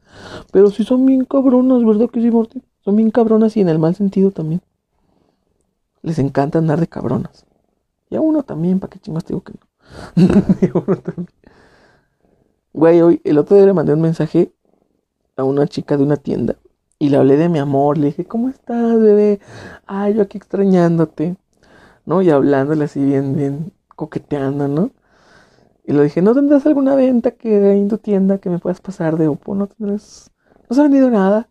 Pero 0.52 0.70
sí 0.70 0.84
son 0.84 1.06
bien 1.06 1.24
cabronas, 1.24 1.84
¿verdad 1.84 2.10
que 2.10 2.20
sí, 2.20 2.30
Morty? 2.30 2.62
Son 2.84 2.94
bien 2.94 3.10
cabronas 3.10 3.56
y 3.56 3.60
en 3.60 3.68
el 3.68 3.78
mal 3.78 3.94
sentido 3.94 4.30
también. 4.30 4.60
Les 6.04 6.18
encanta 6.18 6.58
andar 6.58 6.80
de 6.80 6.86
cabronas. 6.86 7.46
Y 8.10 8.16
a 8.16 8.20
uno 8.20 8.42
también, 8.42 8.78
¿para 8.78 8.90
qué 8.90 8.98
chingos 8.98 9.24
digo 9.24 9.42
que 9.42 9.54
no? 9.54 9.66
y 10.60 10.66
a 10.66 10.72
uno 10.74 10.96
también. 10.98 11.28
Güey, 12.74 13.00
hoy, 13.00 13.22
el 13.24 13.38
otro 13.38 13.56
día 13.56 13.64
le 13.64 13.72
mandé 13.72 13.94
un 13.94 14.02
mensaje 14.02 14.52
a 15.34 15.44
una 15.44 15.66
chica 15.66 15.96
de 15.96 16.02
una 16.02 16.18
tienda 16.18 16.56
y 16.98 17.08
le 17.08 17.16
hablé 17.16 17.38
de 17.38 17.48
mi 17.48 17.58
amor. 17.58 17.96
Le 17.96 18.08
dije, 18.08 18.26
¿cómo 18.26 18.50
estás, 18.50 19.00
bebé? 19.00 19.40
Ay, 19.86 20.12
yo 20.12 20.22
aquí 20.22 20.36
extrañándote. 20.36 21.36
¿No? 22.04 22.20
Y 22.20 22.28
hablándole 22.28 22.84
así 22.84 23.02
bien, 23.02 23.34
bien 23.34 23.72
coqueteando, 23.96 24.68
¿no? 24.68 24.90
Y 25.86 25.94
le 25.94 26.02
dije, 26.02 26.20
¿no 26.20 26.34
tendrás 26.34 26.66
alguna 26.66 26.94
venta 26.96 27.30
que 27.30 27.56
hay 27.64 27.80
en 27.80 27.88
tu 27.88 27.96
tienda 27.96 28.36
que 28.36 28.50
me 28.50 28.58
puedas 28.58 28.82
pasar 28.82 29.16
de 29.16 29.28
Oppo? 29.28 29.54
No 29.54 29.68
tendrás. 29.68 30.30
No 30.68 30.76
se 30.76 30.82
ha 30.82 30.84
vendido 30.84 31.10
nada. 31.10 31.48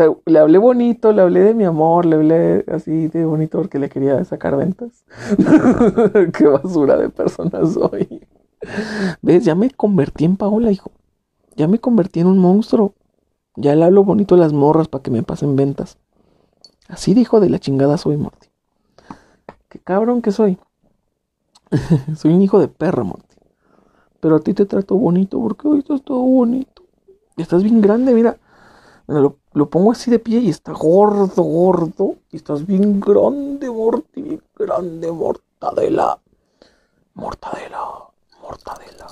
Sea, 0.00 0.16
le 0.24 0.38
hablé 0.38 0.56
bonito, 0.56 1.12
le 1.12 1.20
hablé 1.20 1.40
de 1.40 1.52
mi 1.52 1.64
amor, 1.64 2.06
le 2.06 2.16
hablé 2.16 2.64
así 2.72 3.08
de 3.08 3.26
bonito 3.26 3.58
porque 3.58 3.78
le 3.78 3.90
quería 3.90 4.24
sacar 4.24 4.56
ventas. 4.56 5.04
Qué 6.38 6.46
basura 6.46 6.96
de 6.96 7.10
persona 7.10 7.66
soy. 7.66 8.26
¿Ves? 9.20 9.44
Ya 9.44 9.54
me 9.54 9.70
convertí 9.70 10.24
en 10.24 10.38
Paola, 10.38 10.70
hijo. 10.70 10.90
Ya 11.54 11.68
me 11.68 11.78
convertí 11.78 12.20
en 12.20 12.28
un 12.28 12.38
monstruo. 12.38 12.94
Ya 13.56 13.76
le 13.76 13.84
hablo 13.84 14.02
bonito 14.02 14.36
a 14.36 14.38
las 14.38 14.54
morras 14.54 14.88
para 14.88 15.02
que 15.02 15.10
me 15.10 15.22
pasen 15.22 15.54
ventas. 15.54 15.98
Así 16.88 17.12
dijo 17.12 17.38
de 17.38 17.50
la 17.50 17.58
chingada 17.58 17.98
soy, 17.98 18.16
Morty. 18.16 18.48
Qué 19.68 19.80
cabrón 19.80 20.22
que 20.22 20.32
soy. 20.32 20.58
soy 22.16 22.32
un 22.32 22.40
hijo 22.40 22.58
de 22.58 22.68
perra, 22.68 23.04
Morty. 23.04 23.36
Pero 24.20 24.36
a 24.36 24.40
ti 24.40 24.54
te 24.54 24.64
trato 24.64 24.96
bonito 24.96 25.38
porque 25.42 25.68
hoy 25.68 25.80
estás 25.80 26.02
todo 26.02 26.22
bonito. 26.22 26.84
Estás 27.36 27.62
bien 27.62 27.82
grande, 27.82 28.14
mira. 28.14 28.38
Lo, 29.06 29.39
lo, 29.52 29.70
pongo 29.70 29.92
así 29.92 30.10
de 30.10 30.18
pie 30.18 30.40
y 30.40 30.48
está 30.48 30.72
gordo, 30.72 31.42
gordo. 31.42 32.16
Y 32.30 32.36
estás 32.36 32.66
bien 32.66 33.00
grande, 33.00 33.70
Morty. 33.70 34.22
Bien 34.22 34.42
grande, 34.56 35.10
mortadela. 35.10 36.18
Mortadela 37.14 38.10
mortadela. 38.50 39.06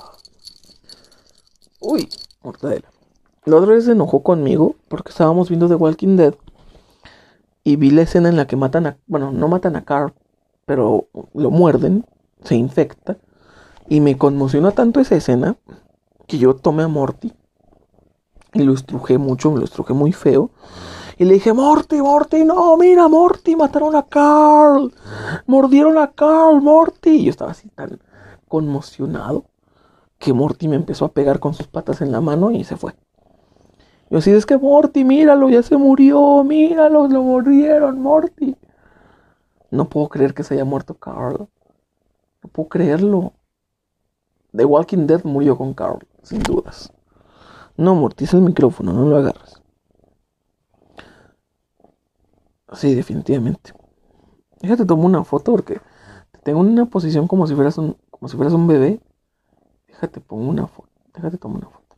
Uy, 1.79 2.09
mortadela. 2.43 2.89
La 3.45 3.55
otra 3.55 3.73
vez 3.73 3.85
se 3.85 3.93
enojó 3.93 4.21
conmigo 4.21 4.75
porque 4.89 5.11
estábamos 5.11 5.49
viendo 5.49 5.67
The 5.67 5.75
Walking 5.75 6.17
Dead 6.17 6.35
y 7.63 7.77
vi 7.77 7.91
la 7.91 8.01
escena 8.01 8.29
en 8.29 8.35
la 8.35 8.47
que 8.47 8.55
matan 8.55 8.87
a, 8.87 8.97
bueno, 9.07 9.31
no 9.31 9.47
matan 9.47 9.75
a 9.75 9.85
Carl, 9.85 10.13
pero 10.65 11.07
lo 11.33 11.51
muerden, 11.51 12.05
se 12.43 12.55
infecta 12.55 13.17
y 13.87 14.01
me 14.01 14.17
conmociona 14.17 14.71
tanto 14.71 14.99
esa 14.99 15.15
escena 15.15 15.57
que 16.27 16.37
yo 16.37 16.55
tomé 16.55 16.83
a 16.83 16.87
Morty 16.87 17.33
y 18.53 18.63
lo 18.63 18.73
estrujé 18.73 19.17
mucho, 19.17 19.51
me 19.51 19.59
lo 19.59 19.65
estrujé 19.65 19.93
muy 19.93 20.11
feo. 20.11 20.51
Y 21.17 21.25
le 21.25 21.33
dije, 21.33 21.53
Morty, 21.53 22.01
Morty, 22.01 22.45
no, 22.45 22.77
mira, 22.77 23.07
Morty, 23.07 23.55
mataron 23.55 23.95
a 23.95 24.03
Carl. 24.03 24.93
Mordieron 25.47 25.97
a 25.97 26.11
Carl, 26.11 26.61
Morty. 26.61 27.09
Y 27.09 27.23
yo 27.25 27.29
estaba 27.29 27.51
así 27.51 27.67
tan, 27.69 27.99
conmocionado 28.47 29.45
que 30.17 30.33
Morty 30.33 30.67
me 30.67 30.75
empezó 30.75 31.05
a 31.05 31.11
pegar 31.11 31.39
con 31.39 31.53
sus 31.53 31.67
patas 31.67 32.01
en 32.01 32.11
la 32.11 32.21
mano 32.21 32.51
y 32.51 32.63
se 32.63 32.77
fue. 32.77 32.95
Yo 34.09 34.17
así, 34.17 34.31
es 34.31 34.45
que 34.45 34.57
Morty, 34.57 35.03
míralo, 35.03 35.49
ya 35.49 35.61
se 35.61 35.77
murió, 35.77 36.43
míralo, 36.43 37.07
lo 37.07 37.23
mordieron, 37.23 38.01
Morty. 38.01 38.55
No 39.71 39.87
puedo 39.87 40.09
creer 40.09 40.33
que 40.33 40.43
se 40.43 40.55
haya 40.55 40.65
muerto 40.65 40.95
Carl. 40.95 41.47
No 42.43 42.49
puedo 42.51 42.69
creerlo. 42.69 43.33
The 44.55 44.65
Walking 44.65 45.05
Dead 45.05 45.23
murió 45.23 45.57
con 45.57 45.73
Carl, 45.73 45.99
sin 46.23 46.41
dudas. 46.41 46.91
No, 47.79 47.95
Morty, 47.95 48.25
es 48.25 48.33
el 48.35 48.41
micrófono, 48.41 48.93
no 48.93 49.07
lo 49.09 49.17
agarras. 49.17 49.59
Sí, 52.73 52.93
definitivamente. 52.95 53.73
Déjate 54.61 54.85
tomo 54.85 55.05
una 55.05 55.23
foto 55.23 55.53
porque 55.53 55.81
te 56.31 56.39
tengo 56.43 56.61
en 56.61 56.69
una 56.69 56.87
posición 56.87 57.27
como 57.27 57.47
si 57.47 57.55
fueras 57.55 57.77
un, 57.77 57.97
como 58.11 58.29
si 58.29 58.37
fueras 58.37 58.53
un 58.53 58.67
bebé. 58.67 59.01
Déjate, 59.87 60.21
pongo 60.21 60.49
una 60.49 60.67
foto. 60.67 60.89
Déjate, 61.13 61.37
tomo 61.37 61.57
una 61.57 61.69
foto. 61.69 61.97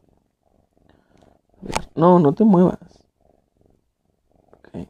No, 1.96 2.20
no 2.20 2.34
te 2.34 2.44
muevas. 2.44 2.78
Ok, 4.54 4.76
a 4.76 4.78
ver. 4.78 4.88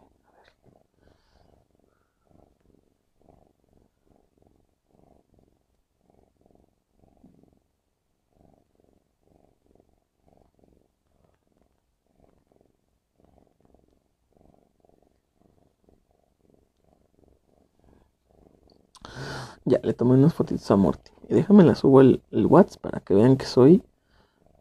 Ya, 19.65 19.79
le 19.83 19.93
tomé 19.95 20.13
unas 20.13 20.35
fotitos 20.35 20.69
a 20.69 20.75
Morty. 20.75 21.11
Y 21.27 21.33
déjame 21.33 21.63
la 21.63 21.73
subo 21.73 22.01
el, 22.01 22.21
el 22.29 22.45
WhatsApp 22.45 22.81
para 22.81 22.99
que 22.99 23.15
vean 23.15 23.37
que 23.37 23.45
soy. 23.45 23.83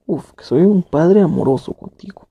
Uf, 0.07 0.33
que 0.35 0.45
soy 0.45 0.63
un 0.63 0.83
padre 0.83 1.23
amoroso 1.23 1.75
contigo. 1.75 2.29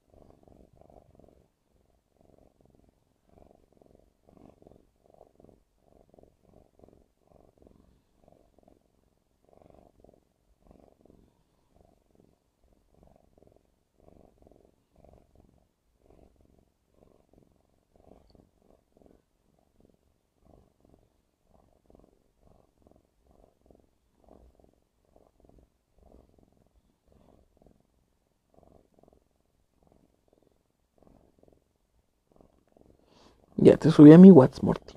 Ya 33.57 33.77
subí 33.91 34.13
a 34.13 34.17
mi 34.17 34.31
WhatsApp, 34.31 34.63
Morty. 34.63 34.93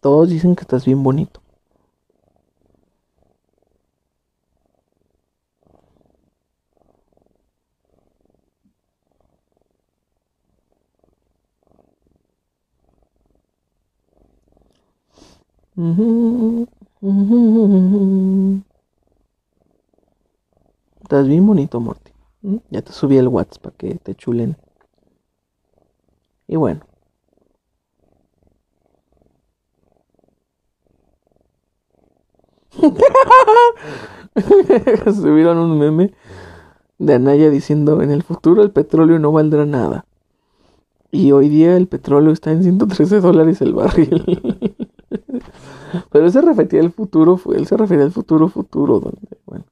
Todos 0.00 0.28
dicen 0.28 0.56
que 0.56 0.62
estás 0.62 0.84
bien 0.84 1.02
bonito. 1.02 1.40
Estás 21.02 21.28
bien 21.28 21.46
bonito, 21.46 21.80
Morty. 21.80 22.12
¿Mm? 22.42 22.56
Ya 22.70 22.82
te 22.82 22.92
subí 22.92 23.16
el 23.18 23.28
WhatsApp 23.28 23.62
para 23.62 23.76
que 23.76 23.94
te 23.96 24.14
chulen. 24.14 24.56
Y 26.48 26.56
bueno. 26.56 26.80
Subieron 35.14 35.58
un 35.58 35.78
meme 35.78 36.12
de 36.98 37.14
Anaya 37.14 37.50
diciendo, 37.50 38.02
en 38.02 38.10
el 38.10 38.22
futuro 38.22 38.62
el 38.62 38.70
petróleo 38.70 39.18
no 39.18 39.32
valdrá 39.32 39.66
nada. 39.66 40.06
Y 41.10 41.32
hoy 41.32 41.48
día 41.48 41.76
el 41.76 41.86
petróleo 41.86 42.32
está 42.32 42.52
en 42.52 42.62
113 42.62 43.20
dólares 43.20 43.60
el 43.60 43.74
barril. 43.74 44.62
Pero 46.10 46.26
él 46.26 46.32
se 46.32 46.42
refería 46.42 46.80
al 46.80 46.92
futuro, 46.92 47.40
él 47.54 47.66
se 47.66 47.76
refería 47.76 48.04
al 48.04 48.12
futuro 48.12 48.48
futuro, 48.48 49.00
donde, 49.00 49.38
bueno. 49.46 49.64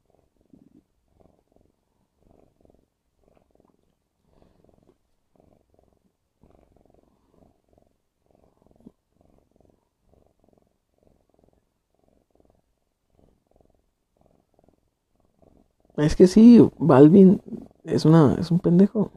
Es 15.97 16.17
que 16.17 16.27
sí, 16.27 16.61
Balvin 16.79 17.41
es 17.85 18.05
una 18.05 18.35
es 18.41 18.51
un 18.51 18.59
pendejo. 18.59 19.13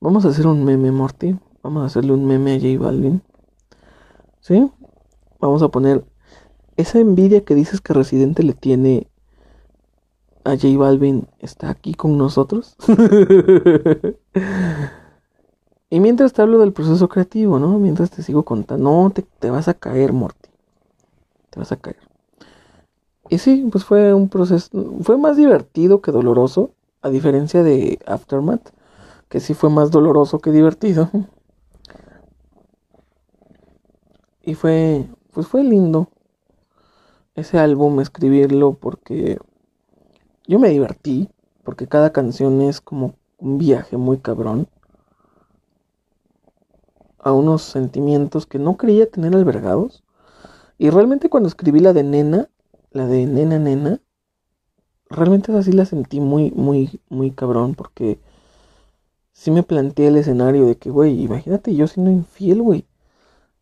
Vamos 0.00 0.24
a 0.24 0.28
hacer 0.28 0.46
un 0.46 0.64
meme, 0.64 0.92
Morty. 0.92 1.36
Vamos 1.62 1.82
a 1.82 1.86
hacerle 1.86 2.12
un 2.12 2.26
meme 2.26 2.54
a 2.54 2.58
J 2.58 2.82
Balvin. 2.82 3.22
¿Sí? 4.40 4.70
Vamos 5.40 5.62
a 5.62 5.68
poner 5.68 6.04
esa 6.76 7.00
envidia 7.00 7.44
que 7.44 7.54
dices 7.54 7.80
que 7.80 7.92
Residente 7.92 8.42
le 8.42 8.54
tiene 8.54 9.08
a 10.44 10.50
J 10.50 10.78
Balvin 10.78 11.28
está 11.38 11.70
aquí 11.70 11.94
con 11.94 12.16
nosotros. 12.16 12.76
y 15.90 15.98
mientras 15.98 16.32
te 16.32 16.40
hablo 16.40 16.58
del 16.60 16.72
proceso 16.72 17.08
creativo, 17.08 17.58
¿no? 17.58 17.78
Mientras 17.80 18.10
te 18.10 18.22
sigo 18.22 18.44
contando, 18.44 18.90
no, 18.90 19.10
te, 19.10 19.50
vas 19.50 19.66
a 19.66 19.74
caer, 19.74 20.12
Morty. 20.12 20.48
Te 21.50 21.58
vas 21.58 21.72
a 21.72 21.76
caer. 21.76 21.98
Y 23.28 23.38
sí, 23.38 23.68
pues 23.70 23.84
fue 23.84 24.14
un 24.14 24.28
proceso, 24.28 24.70
fue 25.02 25.18
más 25.18 25.36
divertido 25.36 26.00
que 26.00 26.12
doloroso, 26.12 26.70
a 27.02 27.10
diferencia 27.10 27.62
de 27.62 27.98
Aftermath 28.06 28.70
que 29.28 29.40
sí 29.40 29.54
fue 29.54 29.70
más 29.70 29.90
doloroso 29.90 30.38
que 30.38 30.50
divertido. 30.52 31.10
Y 34.42 34.54
fue, 34.54 35.06
pues 35.32 35.46
fue 35.46 35.62
lindo 35.62 36.08
ese 37.34 37.58
álbum 37.58 38.00
escribirlo 38.00 38.72
porque 38.72 39.38
yo 40.46 40.58
me 40.58 40.70
divertí, 40.70 41.28
porque 41.62 41.86
cada 41.86 42.10
canción 42.10 42.62
es 42.62 42.80
como 42.80 43.14
un 43.36 43.58
viaje 43.58 43.98
muy 43.98 44.16
cabrón 44.16 44.66
a 47.22 47.32
unos 47.32 47.62
sentimientos 47.62 48.46
que 48.46 48.58
no 48.58 48.76
creía 48.76 49.10
tener 49.10 49.34
albergados. 49.34 50.02
Y 50.78 50.90
realmente 50.90 51.28
cuando 51.28 51.48
escribí 51.48 51.80
la 51.80 51.92
de 51.92 52.02
Nena, 52.02 52.48
la 52.90 53.06
de 53.06 53.26
Nena 53.26 53.58
Nena, 53.58 54.00
realmente 55.08 55.52
así 55.52 55.72
la 55.72 55.84
sentí 55.84 56.20
muy, 56.20 56.50
muy, 56.52 57.00
muy 57.08 57.30
cabrón 57.32 57.74
porque 57.74 58.20
sí 59.32 59.50
me 59.50 59.62
planteé 59.62 60.08
el 60.08 60.16
escenario 60.16 60.66
de 60.66 60.76
que, 60.76 60.90
güey, 60.90 61.22
imagínate 61.22 61.74
yo 61.74 61.86
siendo 61.86 62.10
infiel, 62.10 62.62
güey. 62.62 62.86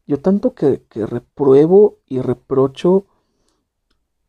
Yo 0.06 0.20
tanto 0.20 0.54
que, 0.54 0.82
que 0.88 1.06
repruebo 1.06 1.98
y 2.06 2.20
reprocho 2.20 3.04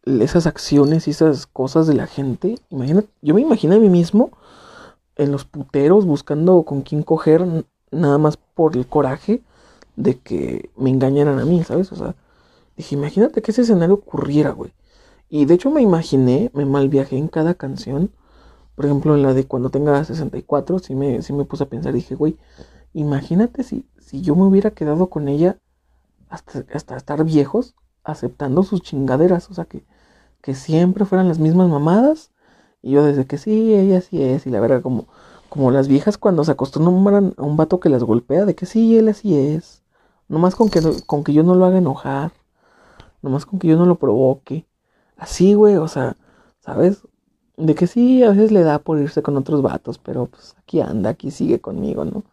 esas 0.06 0.48
acciones 0.48 1.08
y 1.08 1.12
esas 1.12 1.46
cosas 1.46 1.88
de 1.88 1.94
la 1.94 2.08
gente. 2.08 2.58
Imagínate, 2.70 3.10
yo 3.22 3.34
me 3.34 3.42
imaginé 3.42 3.76
a 3.76 3.80
mí 3.80 3.90
mismo 3.90 4.32
en 5.16 5.32
los 5.32 5.46
puteros 5.46 6.06
buscando 6.06 6.64
con 6.64 6.82
quién 6.82 7.04
coger 7.04 7.66
nada 7.92 8.18
más 8.18 8.38
por 8.38 8.76
el 8.78 8.88
coraje 8.88 9.42
de 9.96 10.18
que 10.20 10.70
me 10.78 10.90
engañaran 10.90 11.40
a 11.40 11.46
mí, 11.46 11.64
¿sabes? 11.64 11.92
O 11.92 11.96
sea, 11.96 12.16
dije, 12.78 12.96
imagínate 12.96 13.42
que 13.42 13.52
ese 13.52 13.62
escenario 13.64 13.96
ocurriera, 13.96 14.52
güey. 14.52 14.74
Y 15.30 15.46
de 15.46 15.56
hecho 15.56 15.72
me 15.72 15.82
imaginé, 15.82 16.52
me 16.54 16.66
mal 16.66 16.90
viajé 16.90 17.18
en 17.18 17.28
cada 17.28 17.54
canción 17.54 18.12
por 18.80 18.86
ejemplo, 18.86 19.14
en 19.14 19.24
la 19.24 19.34
de 19.34 19.46
cuando 19.46 19.70
tenga 19.70 20.02
64, 20.02 20.80
sí 20.80 20.96
me, 20.96 21.22
sí 21.22 21.34
me 21.34 21.44
puse 21.44 21.66
a 21.66 21.70
pensar, 21.70 21.92
dije, 21.92 22.16
güey, 22.16 22.38
imagínate 22.94 23.64
si, 23.66 23.86
si 24.00 24.22
yo 24.22 24.38
me 24.38 24.44
hubiera 24.44 24.72
quedado 24.72 25.10
con 25.10 25.28
ella 25.28 25.58
hasta, 26.30 26.64
hasta 26.74 26.96
estar 26.96 27.22
viejos, 27.26 27.76
aceptando 28.06 28.64
sus 28.64 28.82
chingaderas, 28.82 29.50
o 29.50 29.54
sea, 29.54 29.66
que, 29.66 29.84
que 30.42 30.56
siempre 30.56 31.04
fueran 31.04 31.28
las 31.28 31.40
mismas 31.40 31.68
mamadas, 31.68 32.32
y 32.82 32.92
yo 32.92 33.04
desde 33.04 33.26
que 33.26 33.38
sí, 33.38 33.76
ella 33.76 34.00
sí 34.00 34.24
es, 34.24 34.48
y 34.48 34.50
la 34.50 34.62
verdad, 34.62 34.82
como, 34.82 35.10
como 35.50 35.72
las 35.72 35.88
viejas 35.88 36.18
cuando 36.18 36.44
se 36.44 36.52
acostumbran 36.52 37.34
a 37.38 37.44
un 37.44 37.58
vato 37.58 37.80
que 37.80 37.90
las 37.90 38.04
golpea, 38.04 38.46
de 38.46 38.56
que 38.56 38.66
sí, 38.66 38.98
él 38.98 39.10
así 39.10 39.36
es, 39.36 39.84
nomás 40.28 40.56
con 40.56 40.70
que, 40.70 40.82
con 41.06 41.24
que 41.24 41.34
yo 41.34 41.44
no 41.44 41.56
lo 41.56 41.66
haga 41.66 41.80
enojar, 41.80 42.32
nomás 43.22 43.46
con 43.46 43.60
que 43.60 43.68
yo 43.68 43.78
no 43.78 43.86
lo 43.86 43.96
provoque, 44.00 44.68
así, 45.18 45.54
güey, 45.56 45.78
o 45.78 45.88
sea, 45.88 46.18
¿sabes? 46.60 47.08
De 47.58 47.76
que 47.76 47.88
sí, 47.88 48.24
a 48.24 48.30
veces 48.30 48.52
le 48.52 48.64
da 48.64 48.80
por 48.80 49.00
irse 49.00 49.22
con 49.22 49.38
otros 49.38 49.62
vatos, 49.62 49.98
pero 50.00 50.28
pues 50.28 50.56
aquí 50.60 50.82
anda, 50.82 51.12
aquí 51.12 51.32
sigue 51.32 51.60
conmigo, 51.60 52.06
¿no? 52.06 52.24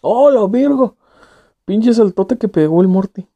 ¡Hola, 0.00 0.46
Virgo! 0.46 0.96
Pinche 1.64 1.92
saltote 1.92 2.38
que 2.38 2.46
pegó 2.46 2.82
el 2.82 2.88
Morty. 2.88 3.26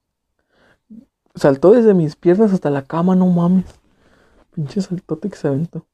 Saltó 1.35 1.73
desde 1.73 1.93
mis 1.93 2.15
piernas 2.15 2.53
hasta 2.53 2.71
la 2.71 2.83
cama, 2.83 3.17
no 3.17 3.27
mames. 3.27 3.67
Pinche 4.53 4.81
saltote 4.81 5.29
que 5.29 5.37
se 5.37 5.49
aventó. 5.49 5.87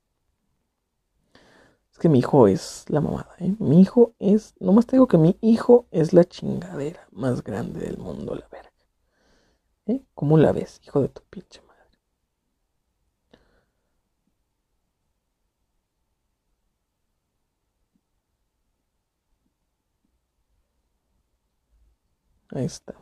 Es 1.90 1.98
que 1.98 2.10
mi 2.10 2.18
hijo 2.18 2.48
es 2.48 2.84
la 2.88 3.00
mamada, 3.00 3.34
¿eh? 3.38 3.54
Mi 3.58 3.80
hijo 3.80 4.14
es. 4.18 4.54
Nomás 4.60 4.86
te 4.86 4.96
digo 4.96 5.08
que 5.08 5.16
mi 5.16 5.38
hijo 5.40 5.86
es 5.90 6.12
la 6.12 6.24
chingadera 6.24 7.06
más 7.12 7.42
grande 7.42 7.80
del 7.80 7.96
mundo, 7.96 8.34
la 8.34 8.46
verga. 8.50 8.71
¿Eh? 9.86 10.02
¿Cómo 10.14 10.38
la 10.38 10.50
ves, 10.52 10.80
hijo 10.84 11.00
de 11.02 11.08
tu 11.08 11.22
pinche 11.30 11.60
madre? 11.62 11.72
Ahí 22.54 22.64
está. 22.66 22.94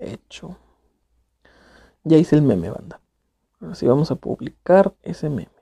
Hecho. 0.00 0.56
Ya 2.04 2.16
hice 2.16 2.36
el 2.36 2.42
meme, 2.42 2.70
banda. 2.70 3.00
Ahora 3.60 3.74
sí 3.74 3.86
vamos 3.86 4.10
a 4.10 4.16
publicar 4.16 4.94
ese 5.02 5.28
meme. 5.30 5.59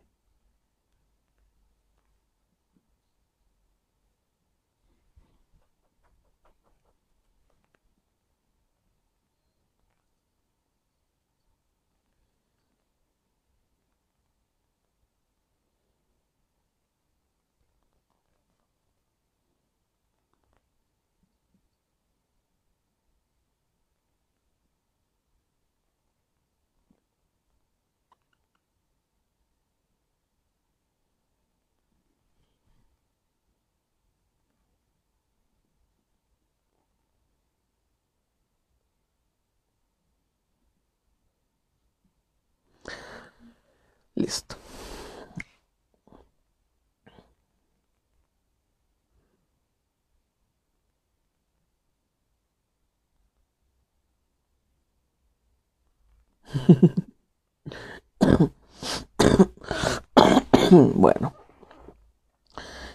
Bueno, 60.94 61.32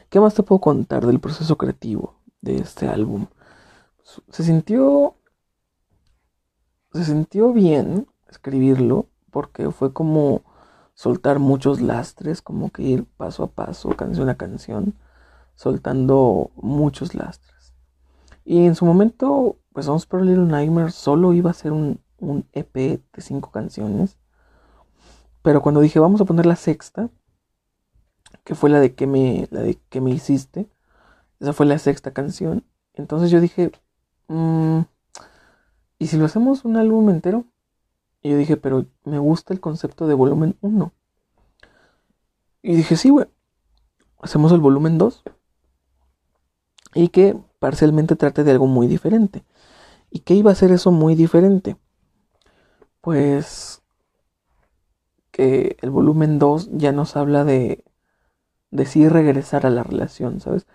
¿qué 0.09 0.19
más 0.19 0.33
te 0.35 0.43
puedo 0.43 0.61
contar 0.61 1.05
del 1.05 1.19
proceso 1.19 1.57
creativo 1.57 2.15
de 2.41 2.57
este 2.57 2.87
álbum? 2.87 3.27
Se 4.29 4.43
sintió, 4.43 5.15
se 6.93 7.05
sintió 7.05 7.53
bien, 7.53 8.07
escribirlo 8.29 9.07
porque 9.31 9.71
fue 9.71 9.93
como 9.93 10.43
soltar 10.93 11.39
muchos 11.39 11.81
lastres, 11.81 12.41
como 12.41 12.71
que 12.71 12.83
ir 12.83 13.05
paso 13.17 13.43
a 13.43 13.51
paso, 13.51 13.89
canción 13.95 14.29
a 14.29 14.35
canción, 14.35 14.95
soltando 15.55 16.51
muchos 16.55 17.15
lastres. 17.15 17.73
Y 18.45 18.65
en 18.65 18.75
su 18.75 18.85
momento, 18.85 19.57
pues 19.73 19.87
Once 19.87 20.07
Per 20.07 20.21
Little 20.21 20.45
Nightmare 20.45 20.91
solo 20.91 21.33
iba 21.33 21.51
a 21.51 21.53
ser 21.53 21.71
un, 21.71 21.99
un 22.19 22.47
EP 22.53 22.75
de 22.75 23.21
cinco 23.21 23.51
canciones. 23.51 24.17
Pero 25.41 25.61
cuando 25.61 25.81
dije 25.81 25.99
vamos 25.99 26.21
a 26.21 26.25
poner 26.25 26.45
la 26.45 26.55
sexta, 26.55 27.09
que 28.43 28.55
fue 28.55 28.69
la 28.69 28.79
de 28.79 28.93
que 28.95 29.07
me, 29.07 29.47
la 29.51 29.61
de 29.61 29.79
que 29.89 30.01
me 30.01 30.11
hiciste, 30.11 30.69
esa 31.39 31.53
fue 31.53 31.65
la 31.65 31.77
sexta 31.79 32.11
canción. 32.11 32.65
Entonces 32.93 33.31
yo 33.31 33.41
dije, 33.41 33.71
mm, 34.27 34.81
¿y 35.99 36.07
si 36.07 36.17
lo 36.17 36.25
hacemos 36.25 36.65
un 36.65 36.77
álbum 36.77 37.09
entero? 37.09 37.45
Y 38.23 38.31
yo 38.31 38.37
dije, 38.37 38.55
pero 38.57 38.85
me 39.03 39.19
gusta 39.19 39.53
el 39.53 39.59
concepto 39.59 40.07
de 40.07 40.13
volumen 40.13 40.55
1. 40.61 40.93
Y 42.63 42.75
dije, 42.75 42.95
sí, 42.95 43.09
güey. 43.09 43.27
Hacemos 44.21 44.53
el 44.53 44.61
volumen 44.61 44.97
2. 44.97 45.23
Y 46.95 47.09
que 47.09 47.37
parcialmente 47.59 48.15
trate 48.15 48.45
de 48.45 48.51
algo 48.51 48.65
muy 48.65 48.87
diferente. 48.87 49.43
¿Y 50.09 50.19
qué 50.19 50.35
iba 50.35 50.51
a 50.51 50.55
ser 50.55 50.71
eso 50.71 50.91
muy 50.91 51.15
diferente? 51.15 51.75
Pues 53.01 53.81
que 55.31 55.77
el 55.81 55.89
volumen 55.89 56.39
2 56.39 56.69
ya 56.73 56.91
nos 56.91 57.17
habla 57.17 57.43
de, 57.43 57.83
de 58.71 58.85
sí 58.85 59.09
regresar 59.09 59.65
a 59.65 59.71
la 59.71 59.83
relación, 59.83 60.39
¿sabes? 60.39 60.67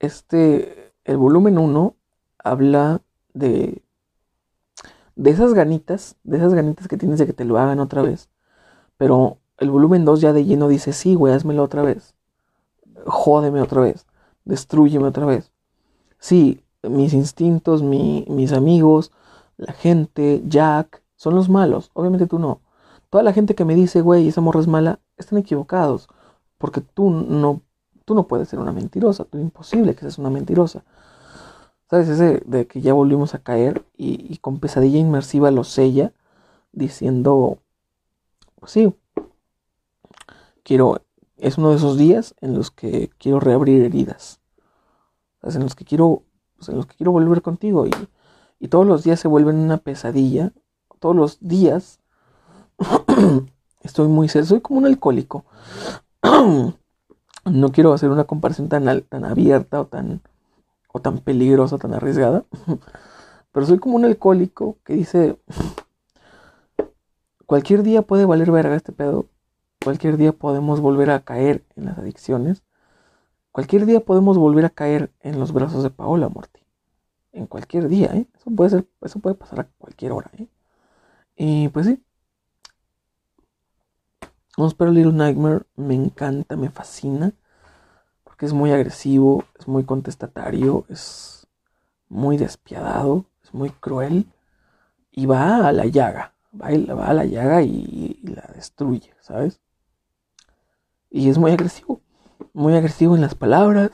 Este, 0.00 0.92
el 1.04 1.16
volumen 1.16 1.56
1 1.56 1.96
habla 2.38 3.00
de 3.32 3.83
de 5.16 5.30
esas 5.30 5.54
ganitas, 5.54 6.16
de 6.24 6.38
esas 6.38 6.54
ganitas 6.54 6.88
que 6.88 6.96
tienes 6.96 7.18
de 7.18 7.26
que 7.26 7.32
te 7.32 7.44
lo 7.44 7.58
hagan 7.58 7.80
otra 7.80 8.02
vez. 8.02 8.28
Pero 8.96 9.38
el 9.58 9.70
volumen 9.70 10.04
2 10.04 10.20
ya 10.20 10.32
de 10.32 10.44
lleno 10.44 10.68
dice, 10.68 10.92
sí, 10.92 11.14
güey, 11.14 11.32
házmelo 11.32 11.62
otra 11.62 11.82
vez. 11.82 12.14
Jódeme 13.06 13.60
otra 13.60 13.80
vez. 13.80 14.06
Destruyeme 14.44 15.06
otra 15.06 15.26
vez. 15.26 15.52
Sí, 16.18 16.62
mis 16.82 17.12
instintos, 17.12 17.82
mis 17.82 18.52
amigos, 18.52 19.12
la 19.56 19.72
gente, 19.72 20.42
Jack, 20.46 21.02
son 21.16 21.34
los 21.34 21.48
malos. 21.48 21.90
Obviamente 21.94 22.26
tú 22.26 22.38
no. 22.38 22.60
Toda 23.10 23.22
la 23.22 23.32
gente 23.32 23.54
que 23.54 23.64
me 23.64 23.74
dice, 23.74 24.00
güey, 24.00 24.28
esa 24.28 24.40
morra 24.40 24.60
es 24.60 24.66
mala, 24.66 25.00
están 25.16 25.38
equivocados. 25.38 26.08
Porque 26.58 26.80
tú 26.80 27.10
no, 27.10 27.62
tú 28.04 28.14
no 28.14 28.26
puedes 28.26 28.48
ser 28.48 28.58
una 28.58 28.72
mentirosa. 28.72 29.24
Tú 29.24 29.38
es 29.38 29.44
imposible 29.44 29.94
que 29.94 30.00
seas 30.00 30.18
una 30.18 30.30
mentirosa. 30.30 30.84
¿Sabes? 31.90 32.08
Ese 32.08 32.42
de 32.46 32.66
que 32.66 32.80
ya 32.80 32.92
volvimos 32.92 33.34
a 33.34 33.42
caer 33.42 33.84
y, 33.96 34.38
con 34.38 34.58
pesadilla 34.58 34.98
inmersiva 34.98 35.50
lo 35.50 35.64
sella 35.64 36.12
diciendo, 36.72 37.58
pues 38.58 38.72
sí, 38.72 38.94
quiero, 40.62 41.02
es 41.36 41.58
uno 41.58 41.70
de 41.70 41.76
esos 41.76 41.98
días 41.98 42.34
en 42.40 42.54
los 42.54 42.70
que 42.70 43.10
quiero 43.18 43.40
reabrir 43.40 43.82
heridas. 43.82 44.40
¿Sabes? 45.40 45.56
En 45.56 45.62
los 45.62 45.74
que 45.74 45.84
quiero, 45.84 46.22
pues, 46.56 46.68
en 46.68 46.76
los 46.76 46.86
que 46.86 46.96
quiero 46.96 47.12
volver 47.12 47.42
contigo 47.42 47.86
y, 47.86 47.90
y 48.58 48.68
todos 48.68 48.86
los 48.86 49.04
días 49.04 49.20
se 49.20 49.28
vuelven 49.28 49.56
una 49.56 49.78
pesadilla. 49.78 50.52
Todos 51.00 51.14
los 51.14 51.38
días 51.40 52.00
estoy 53.82 54.08
muy 54.08 54.28
soy 54.28 54.60
como 54.60 54.78
un 54.78 54.86
alcohólico. 54.86 55.44
no 57.44 57.72
quiero 57.72 57.92
hacer 57.92 58.10
una 58.10 58.24
comparación 58.24 58.68
tan, 58.68 59.02
tan 59.02 59.24
abierta 59.24 59.80
o 59.80 59.86
tan 59.86 60.22
o 60.94 61.00
tan 61.00 61.18
peligrosa, 61.18 61.76
tan 61.76 61.92
arriesgada. 61.92 62.44
Pero 63.52 63.66
soy 63.66 63.78
como 63.80 63.96
un 63.96 64.04
alcohólico 64.04 64.78
que 64.84 64.94
dice, 64.94 65.36
cualquier 67.46 67.82
día 67.82 68.02
puede 68.02 68.24
valer 68.24 68.52
verga 68.52 68.76
este 68.76 68.92
pedo. 68.92 69.26
Cualquier 69.82 70.16
día 70.16 70.32
podemos 70.32 70.80
volver 70.80 71.10
a 71.10 71.24
caer 71.24 71.64
en 71.74 71.86
las 71.86 71.98
adicciones. 71.98 72.62
Cualquier 73.50 73.86
día 73.86 74.04
podemos 74.04 74.38
volver 74.38 74.66
a 74.66 74.70
caer 74.70 75.12
en 75.20 75.40
los 75.40 75.52
brazos 75.52 75.82
de 75.82 75.90
Paola 75.90 76.28
Morty. 76.28 76.60
En 77.32 77.46
cualquier 77.46 77.88
día, 77.88 78.14
¿eh? 78.14 78.28
Eso 78.36 79.18
puede 79.18 79.34
pasar 79.34 79.60
a 79.60 79.68
cualquier 79.78 80.12
hora, 80.12 80.30
¿eh? 80.38 80.46
Y 81.36 81.68
pues 81.70 81.86
sí. 81.86 82.00
Vamos 84.56 84.76
a 84.78 84.84
Little 84.84 85.12
Nightmare 85.12 85.66
me 85.74 85.96
encanta, 85.96 86.56
me 86.56 86.70
fascina 86.70 87.32
es 88.44 88.52
muy 88.52 88.70
agresivo, 88.70 89.44
es 89.58 89.66
muy 89.66 89.84
contestatario, 89.84 90.84
es 90.88 91.46
muy 92.08 92.36
despiadado, 92.36 93.24
es 93.42 93.54
muy 93.54 93.70
cruel 93.70 94.26
y 95.10 95.26
va 95.26 95.66
a 95.66 95.72
la 95.72 95.86
llaga, 95.86 96.34
va, 96.60 96.68
a 97.06 97.14
la 97.14 97.24
llaga 97.24 97.62
y, 97.62 98.20
la 98.22 98.50
destruye, 98.54 99.14
¿sabes? 99.20 99.60
Y 101.10 101.30
es 101.30 101.38
muy 101.38 101.52
agresivo, 101.52 102.00
muy 102.52 102.74
agresivo 102.74 103.14
en 103.14 103.22
las 103.22 103.34
palabras, 103.34 103.90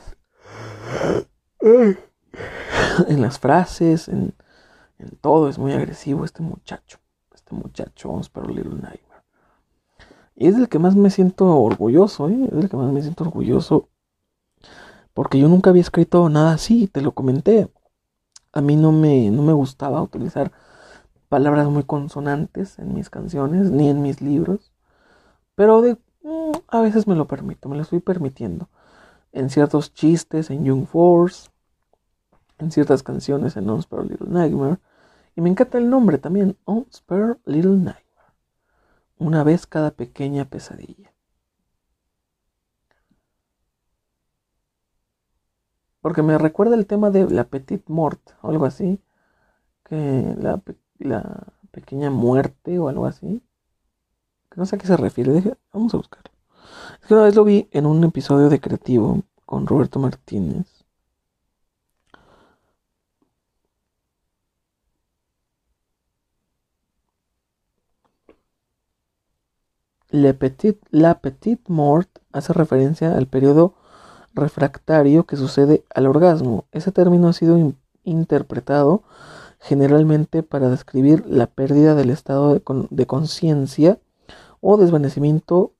en 1.61 3.21
las 3.21 3.39
frases, 3.39 4.07
en, 4.07 4.33
todo, 5.21 5.49
es 5.49 5.57
muy 5.57 5.73
agresivo 5.73 6.25
este 6.25 6.43
muchacho, 6.43 6.99
este 7.33 7.55
muchacho, 7.55 8.09
vamos 8.09 8.29
para 8.29 8.47
Little 8.47 8.75
Nightmare. 8.75 9.23
Y 10.35 10.47
es 10.47 10.55
del 10.55 10.69
que 10.69 10.79
más 10.79 10.95
me 10.95 11.09
siento 11.09 11.47
orgulloso, 11.57 12.29
¿eh? 12.29 12.45
es 12.45 12.51
del 12.51 12.69
que 12.69 12.77
más 12.77 12.91
me 12.91 13.01
siento 13.01 13.23
orgulloso 13.23 13.90
porque 15.13 15.39
yo 15.39 15.47
nunca 15.47 15.69
había 15.69 15.81
escrito 15.81 16.27
nada 16.29 16.53
así, 16.53 16.87
te 16.87 17.01
lo 17.01 17.13
comenté. 17.13 17.69
A 18.53 18.61
mí 18.61 18.75
no 18.75 18.91
me, 18.91 19.29
no 19.31 19.41
me 19.43 19.53
gustaba 19.53 20.01
utilizar 20.01 20.51
palabras 21.29 21.67
muy 21.67 21.83
consonantes 21.83 22.77
en 22.79 22.93
mis 22.93 23.09
canciones 23.09 23.71
ni 23.71 23.89
en 23.89 24.01
mis 24.01 24.21
libros. 24.21 24.73
Pero 25.55 25.81
mm, 25.81 26.51
a 26.67 26.81
veces 26.81 27.07
me 27.07 27.15
lo 27.15 27.27
permito, 27.27 27.69
me 27.69 27.75
lo 27.75 27.83
estoy 27.83 27.99
permitiendo. 27.99 28.69
En 29.31 29.49
ciertos 29.49 29.93
chistes, 29.93 30.49
en 30.49 30.65
Young 30.65 30.87
Force, 30.87 31.49
en 32.57 32.71
ciertas 32.71 33.03
canciones 33.03 33.57
en 33.57 33.69
Unspare 33.69 34.03
Little 34.03 34.29
Nightmare. 34.29 34.79
Y 35.35 35.41
me 35.41 35.49
encanta 35.49 35.77
el 35.77 35.89
nombre 35.89 36.17
también, 36.17 36.57
Unspare 36.65 37.37
Little 37.45 37.77
Nightmare. 37.77 38.01
Una 39.17 39.43
vez 39.43 39.67
cada 39.67 39.91
pequeña 39.91 40.45
pesadilla. 40.45 41.10
Porque 46.01 46.23
me 46.23 46.37
recuerda 46.37 46.75
el 46.75 46.87
tema 46.87 47.11
de 47.11 47.29
la 47.29 47.45
petite 47.45 47.83
mort 47.87 48.19
o 48.41 48.49
algo 48.49 48.65
así. 48.65 48.99
Que 49.83 50.35
la, 50.39 50.61
pequeña 51.71 52.09
muerte 52.09 52.79
o 52.79 52.89
algo 52.89 53.05
así. 53.05 53.41
Que 54.49 54.59
no 54.59 54.65
sé 54.65 54.75
a 54.75 54.79
qué 54.79 54.87
se 54.87 54.97
refiere. 54.97 55.55
vamos 55.73 55.93
a 55.93 55.97
buscarlo. 55.97 56.31
Es 57.01 57.07
que 57.07 57.13
una 57.13 57.23
vez 57.23 57.35
lo 57.35 57.43
vi 57.43 57.67
en 57.71 57.85
un 57.85 58.03
episodio 58.03 58.49
de 58.49 58.59
Creativo 58.59 59.23
con 59.45 59.67
Roberto 59.67 59.99
Martínez. 59.99 60.67
La 70.09 70.33
petite, 70.33 70.79
la 70.91 71.21
petite 71.21 71.63
mort 71.67 72.09
hace 72.33 72.51
referencia 72.53 73.15
al 73.15 73.27
periodo 73.27 73.75
refractario 74.33 75.25
que 75.25 75.37
sucede 75.37 75.83
al 75.93 76.07
orgasmo. 76.07 76.65
Ese 76.71 76.91
término 76.91 77.27
ha 77.27 77.33
sido 77.33 77.73
interpretado 78.03 79.03
generalmente 79.59 80.43
para 80.43 80.69
describir 80.69 81.25
la 81.27 81.47
pérdida 81.47 81.95
del 81.95 82.09
estado 82.09 82.59
de, 82.89 83.05
conciencia 83.05 83.99
o 84.59 84.77
desvanecimiento 84.77 85.73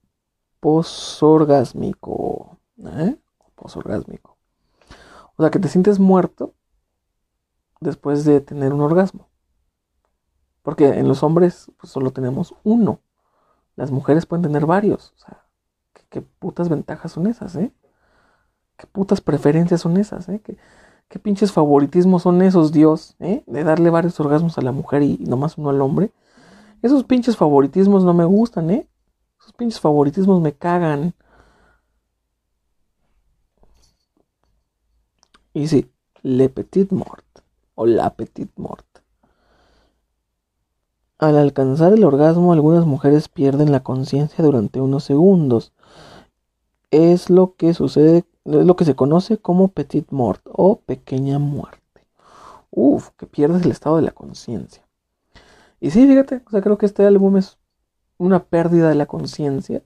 posorgásmico. 0.59 2.57
¿eh? 2.77 3.17
Posorgásmico. 3.55 4.37
O 5.35 5.43
sea, 5.43 5.49
que 5.49 5.59
te 5.59 5.67
sientes 5.67 5.99
muerto 5.99 6.53
después 7.79 8.23
de 8.25 8.41
tener 8.41 8.73
un 8.73 8.81
orgasmo. 8.81 9.29
Porque 10.61 10.85
en 10.89 11.07
los 11.07 11.23
hombres 11.23 11.71
pues, 11.77 11.91
solo 11.91 12.11
tenemos 12.11 12.53
uno. 12.63 12.99
Las 13.75 13.89
mujeres 13.89 14.27
pueden 14.27 14.43
tener 14.43 14.67
varios. 14.67 15.13
O 15.17 15.19
sea, 15.19 15.43
¿qué, 15.93 16.03
qué 16.09 16.21
putas 16.21 16.69
ventajas 16.69 17.13
son 17.13 17.25
esas, 17.25 17.55
eh? 17.55 17.73
¿Qué 18.81 18.87
putas 18.87 19.21
preferencias 19.21 19.81
son 19.81 19.97
esas? 19.97 20.27
Eh? 20.27 20.41
¿Qué, 20.41 21.19
pinches 21.19 21.51
favoritismos 21.51 22.23
son 22.23 22.41
esos, 22.41 22.71
Dios? 22.71 23.15
Eh? 23.19 23.43
De 23.45 23.63
darle 23.63 23.91
varios 23.91 24.19
orgasmos 24.19 24.57
a 24.57 24.63
la 24.63 24.71
mujer 24.71 25.03
y 25.03 25.19
nomás 25.19 25.55
uno 25.59 25.69
al 25.69 25.79
hombre. 25.81 26.11
Esos 26.81 27.03
pinches 27.03 27.37
favoritismos 27.37 28.03
no 28.03 28.15
me 28.15 28.25
gustan, 28.25 28.71
¿eh? 28.71 28.89
Esos 29.39 29.53
pinches 29.53 29.79
favoritismos 29.79 30.41
me 30.41 30.53
cagan. 30.53 31.13
Y 35.53 35.67
sí, 35.67 35.91
le 36.23 36.49
petit 36.49 36.91
mort 36.91 37.27
o 37.75 37.85
la 37.85 38.15
petit 38.15 38.49
mort. 38.55 38.87
Al 41.19 41.37
alcanzar 41.37 41.93
el 41.93 42.03
orgasmo, 42.03 42.51
algunas 42.51 42.87
mujeres 42.87 43.29
pierden 43.29 43.71
la 43.71 43.83
conciencia 43.83 44.43
durante 44.43 44.81
unos 44.81 45.03
segundos. 45.03 45.71
Es 46.91 47.29
lo 47.29 47.55
que 47.55 47.73
sucede 47.73 48.25
es 48.45 48.65
lo 48.65 48.75
que 48.75 48.85
se 48.85 48.95
conoce 48.95 49.37
como 49.37 49.69
petit 49.69 50.09
mort 50.11 50.41
o 50.45 50.79
pequeña 50.81 51.39
muerte. 51.39 51.79
Uf, 52.71 53.09
que 53.17 53.27
pierdes 53.27 53.63
el 53.63 53.71
estado 53.71 53.97
de 53.97 54.01
la 54.01 54.11
conciencia. 54.11 54.83
Y 55.79 55.91
sí, 55.91 56.07
fíjate, 56.07 56.41
o 56.45 56.49
sea, 56.49 56.61
creo 56.61 56.77
que 56.77 56.85
este 56.85 57.05
álbum 57.05 57.37
es 57.37 57.57
una 58.17 58.43
pérdida 58.43 58.89
de 58.89 58.95
la 58.95 59.05
conciencia 59.05 59.83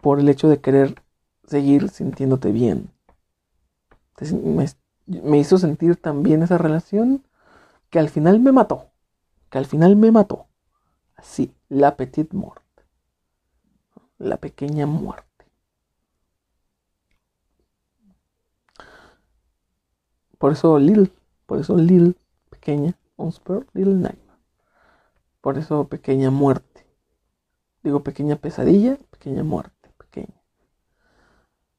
por 0.00 0.20
el 0.20 0.28
hecho 0.28 0.48
de 0.48 0.60
querer 0.60 1.02
seguir 1.46 1.88
sintiéndote 1.88 2.52
bien. 2.52 2.90
Me, 4.30 4.66
me 5.06 5.38
hizo 5.38 5.58
sentir 5.58 5.96
tan 5.96 6.22
bien 6.22 6.42
esa 6.42 6.58
relación 6.58 7.24
que 7.90 7.98
al 7.98 8.08
final 8.08 8.40
me 8.40 8.52
mató. 8.52 8.86
Que 9.50 9.58
al 9.58 9.66
final 9.66 9.96
me 9.96 10.10
mató. 10.10 10.46
Así, 11.16 11.52
la 11.68 11.96
petite 11.96 12.36
mort. 12.36 12.62
La 14.18 14.36
pequeña 14.36 14.86
muerte. 14.86 15.27
Por 20.38 20.52
eso 20.52 20.78
Lil, 20.78 21.12
por 21.46 21.58
eso 21.58 21.76
Lil, 21.76 22.16
pequeña, 22.50 22.96
Onspur, 23.16 23.66
Little 23.74 23.94
Nightmare. 23.94 24.38
Por 25.40 25.58
eso 25.58 25.88
pequeña 25.88 26.30
muerte. 26.30 26.86
Digo 27.82 28.02
pequeña 28.02 28.36
pesadilla, 28.36 28.98
pequeña 29.10 29.42
muerte, 29.42 29.90
pequeña. 29.98 30.40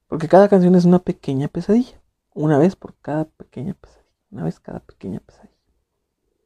Porque 0.08 0.28
cada 0.28 0.50
canción 0.50 0.76
es 0.76 0.86
una 0.86 1.00
pequeña 1.00 1.48
pesadilla. 1.48 2.02
Una 2.34 2.58
vez 2.58 2.76
por 2.76 2.96
cada 2.96 3.26
pequeña 3.26 3.74
pesadilla. 3.76 4.10
Una 4.32 4.44
vez 4.44 4.60
cada 4.60 4.80
pequeña 4.80 5.20
pesadilla. 5.20 5.56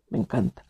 Me 0.09 0.19
encanta. 0.19 0.65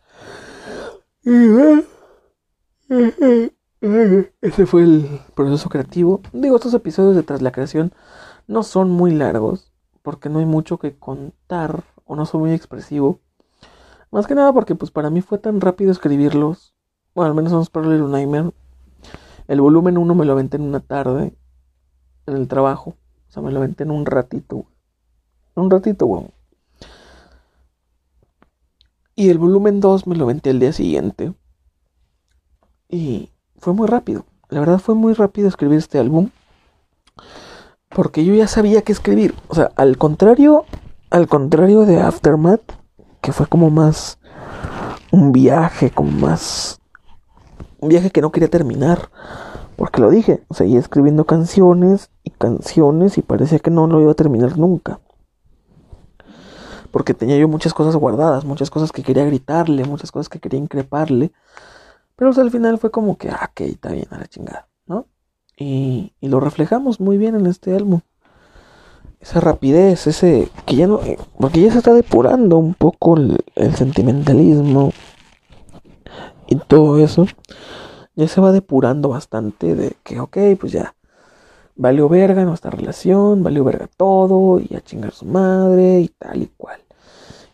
Ese 4.42 4.66
fue 4.66 4.84
el 4.84 5.22
proceso 5.36 5.70
creativo. 5.70 6.22
Digo, 6.32 6.56
estos 6.56 6.74
episodios 6.74 7.16
de 7.16 7.24
Tras 7.24 7.42
la 7.42 7.52
Creación 7.52 7.92
no 8.48 8.64
son 8.64 8.90
muy 8.90 9.12
largos 9.12 9.73
porque 10.04 10.30
no 10.30 10.40
hay 10.40 10.46
mucho 10.46 10.78
que 10.78 10.96
contar 10.96 11.84
o 12.06 12.16
no 12.16 12.28
soy 12.28 12.42
muy 12.42 12.54
expresivo. 12.54 13.20
Más 14.12 14.28
que 14.28 14.36
nada 14.36 14.54
porque 14.54 14.76
pues 14.76 14.92
para 14.92 15.10
mí 15.10 15.22
fue 15.22 15.40
tan 15.40 15.60
rápido 15.60 15.92
escribirlos. 15.92 16.76
Bueno, 17.16 17.30
al 17.30 17.36
menos 17.36 17.52
vamos 17.52 17.72
para 17.72 17.88
Little 17.88 18.10
Nightmare. 18.10 18.52
El 19.48 19.62
volumen 19.62 19.98
1 19.98 20.14
me 20.14 20.26
lo 20.26 20.34
aventé 20.34 20.58
en 20.58 20.64
una 20.64 20.82
tarde 20.82 21.36
en 22.28 22.36
el 22.36 22.48
trabajo. 22.48 22.92
O 23.30 23.32
sea, 23.32 23.42
me 23.42 23.52
lo 23.52 23.58
aventé 23.58 23.84
en 23.84 23.92
un 23.92 24.06
ratito. 24.06 24.66
Un 25.56 25.72
ratito, 25.72 26.06
weón. 26.06 26.30
Y 29.16 29.30
el 29.30 29.38
volumen 29.38 29.80
2 29.80 30.08
me 30.08 30.16
lo 30.16 30.26
aventé 30.26 30.50
el 30.50 30.60
día 30.60 30.74
siguiente. 30.74 31.34
Y 32.90 33.32
fue 33.58 33.74
muy 33.74 33.88
rápido. 33.88 34.26
La 34.50 34.60
verdad 34.60 34.80
fue 34.80 34.96
muy 34.96 35.14
rápido 35.14 35.48
escribir 35.48 35.80
este 35.80 36.00
álbum. 36.00 36.30
Porque 37.96 38.26
yo 38.26 38.34
ya 38.34 38.48
sabía 38.48 38.82
qué 38.82 38.92
escribir. 38.92 39.36
O 39.48 39.56
sea, 39.56 39.72
al 39.76 39.98
contrario, 39.98 40.66
al 41.10 41.28
contrario 41.28 41.86
de 41.86 42.02
Aftermath, 42.02 42.62
que 43.22 43.32
fue 43.32 43.48
como 43.48 43.70
más 43.70 44.20
un 45.12 45.32
viaje, 45.32 45.92
como 45.92 46.12
más 46.12 46.80
un 47.80 47.90
viaje 47.90 48.10
que 48.10 48.22
no 48.22 48.32
quería 48.32 48.50
terminar. 48.50 49.10
Porque 49.76 50.02
lo 50.02 50.10
dije, 50.10 50.44
seguía 50.52 50.80
escribiendo 50.80 51.26
canciones 51.26 52.10
y 52.24 52.32
canciones 52.32 53.18
y 53.18 53.22
parecía 53.22 53.60
que 53.60 53.72
no 53.72 53.88
lo 53.88 54.02
iba 54.02 54.12
a 54.12 54.16
terminar 54.16 54.58
nunca. 54.58 55.00
Porque 56.92 57.14
tenía 57.14 57.38
yo 57.38 57.48
muchas 57.48 57.74
cosas 57.74 57.96
guardadas, 57.96 58.46
muchas 58.46 58.70
cosas 58.70 58.92
que 58.92 59.04
quería 59.04 59.26
gritarle, 59.26 59.84
muchas 59.86 60.12
cosas 60.12 60.30
que 60.30 60.40
quería 60.40 60.60
increparle. 60.60 61.32
Pero 62.16 62.32
al 62.40 62.52
final 62.52 62.78
fue 62.78 62.92
como 62.92 63.18
que, 63.18 63.30
ah, 63.30 63.50
ok, 63.52 63.62
está 63.62 63.92
bien, 63.92 64.08
a 64.12 64.20
la 64.20 64.28
chingada, 64.28 64.68
Y, 65.58 66.12
lo 66.22 66.40
reflejamos 66.40 67.00
muy 67.00 67.18
bien 67.18 67.36
en 67.36 67.46
este 67.46 67.76
álbum. 67.76 68.02
Esa 69.20 69.40
rapidez, 69.40 70.08
ese 70.08 70.50
que 70.66 70.76
ya 70.76 70.88
no, 70.88 71.02
eh, 71.04 71.18
porque 71.40 71.62
ya 71.62 71.72
se 71.72 71.78
está 71.78 71.94
depurando 71.94 72.58
un 72.58 72.74
poco 72.74 73.16
el, 73.16 73.42
sentimentalismo 73.76 74.92
y 76.48 76.56
todo 76.56 77.00
eso. 77.00 77.28
Ya 78.16 78.28
se 78.28 78.42
va 78.42 78.52
depurando 78.52 79.10
bastante 79.10 79.76
de 79.76 79.96
que, 80.04 80.20
ok, 80.20 80.38
pues 80.60 80.72
ya, 80.72 80.96
valió 81.76 82.10
verga 82.10 82.44
nuestra 82.44 82.72
relación, 82.72 83.44
valió 83.44 83.64
verga 83.64 83.88
todo, 83.98 84.60
y 84.60 84.76
a 84.76 84.82
chingar 84.82 85.14
su 85.14 85.26
madre, 85.26 86.02
y 86.02 86.08
tal 86.10 86.44
y 86.44 86.48
cual. 86.58 86.80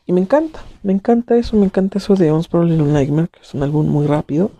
Y 0.05 0.11
me 0.11 0.21
encanta, 0.21 0.59
me 0.81 0.91
encanta 0.91 1.37
eso, 1.37 1.55
me 1.55 1.65
encanta 1.65 1.99
eso 1.99 2.15
de 2.15 2.31
Once 2.31 2.49
Probably 2.49 2.75
Nightmare, 2.77 3.29
que 3.29 3.41
es 3.41 3.53
un 3.53 3.63
álbum 3.63 3.87
muy 3.87 4.07
rápido. 4.07 4.51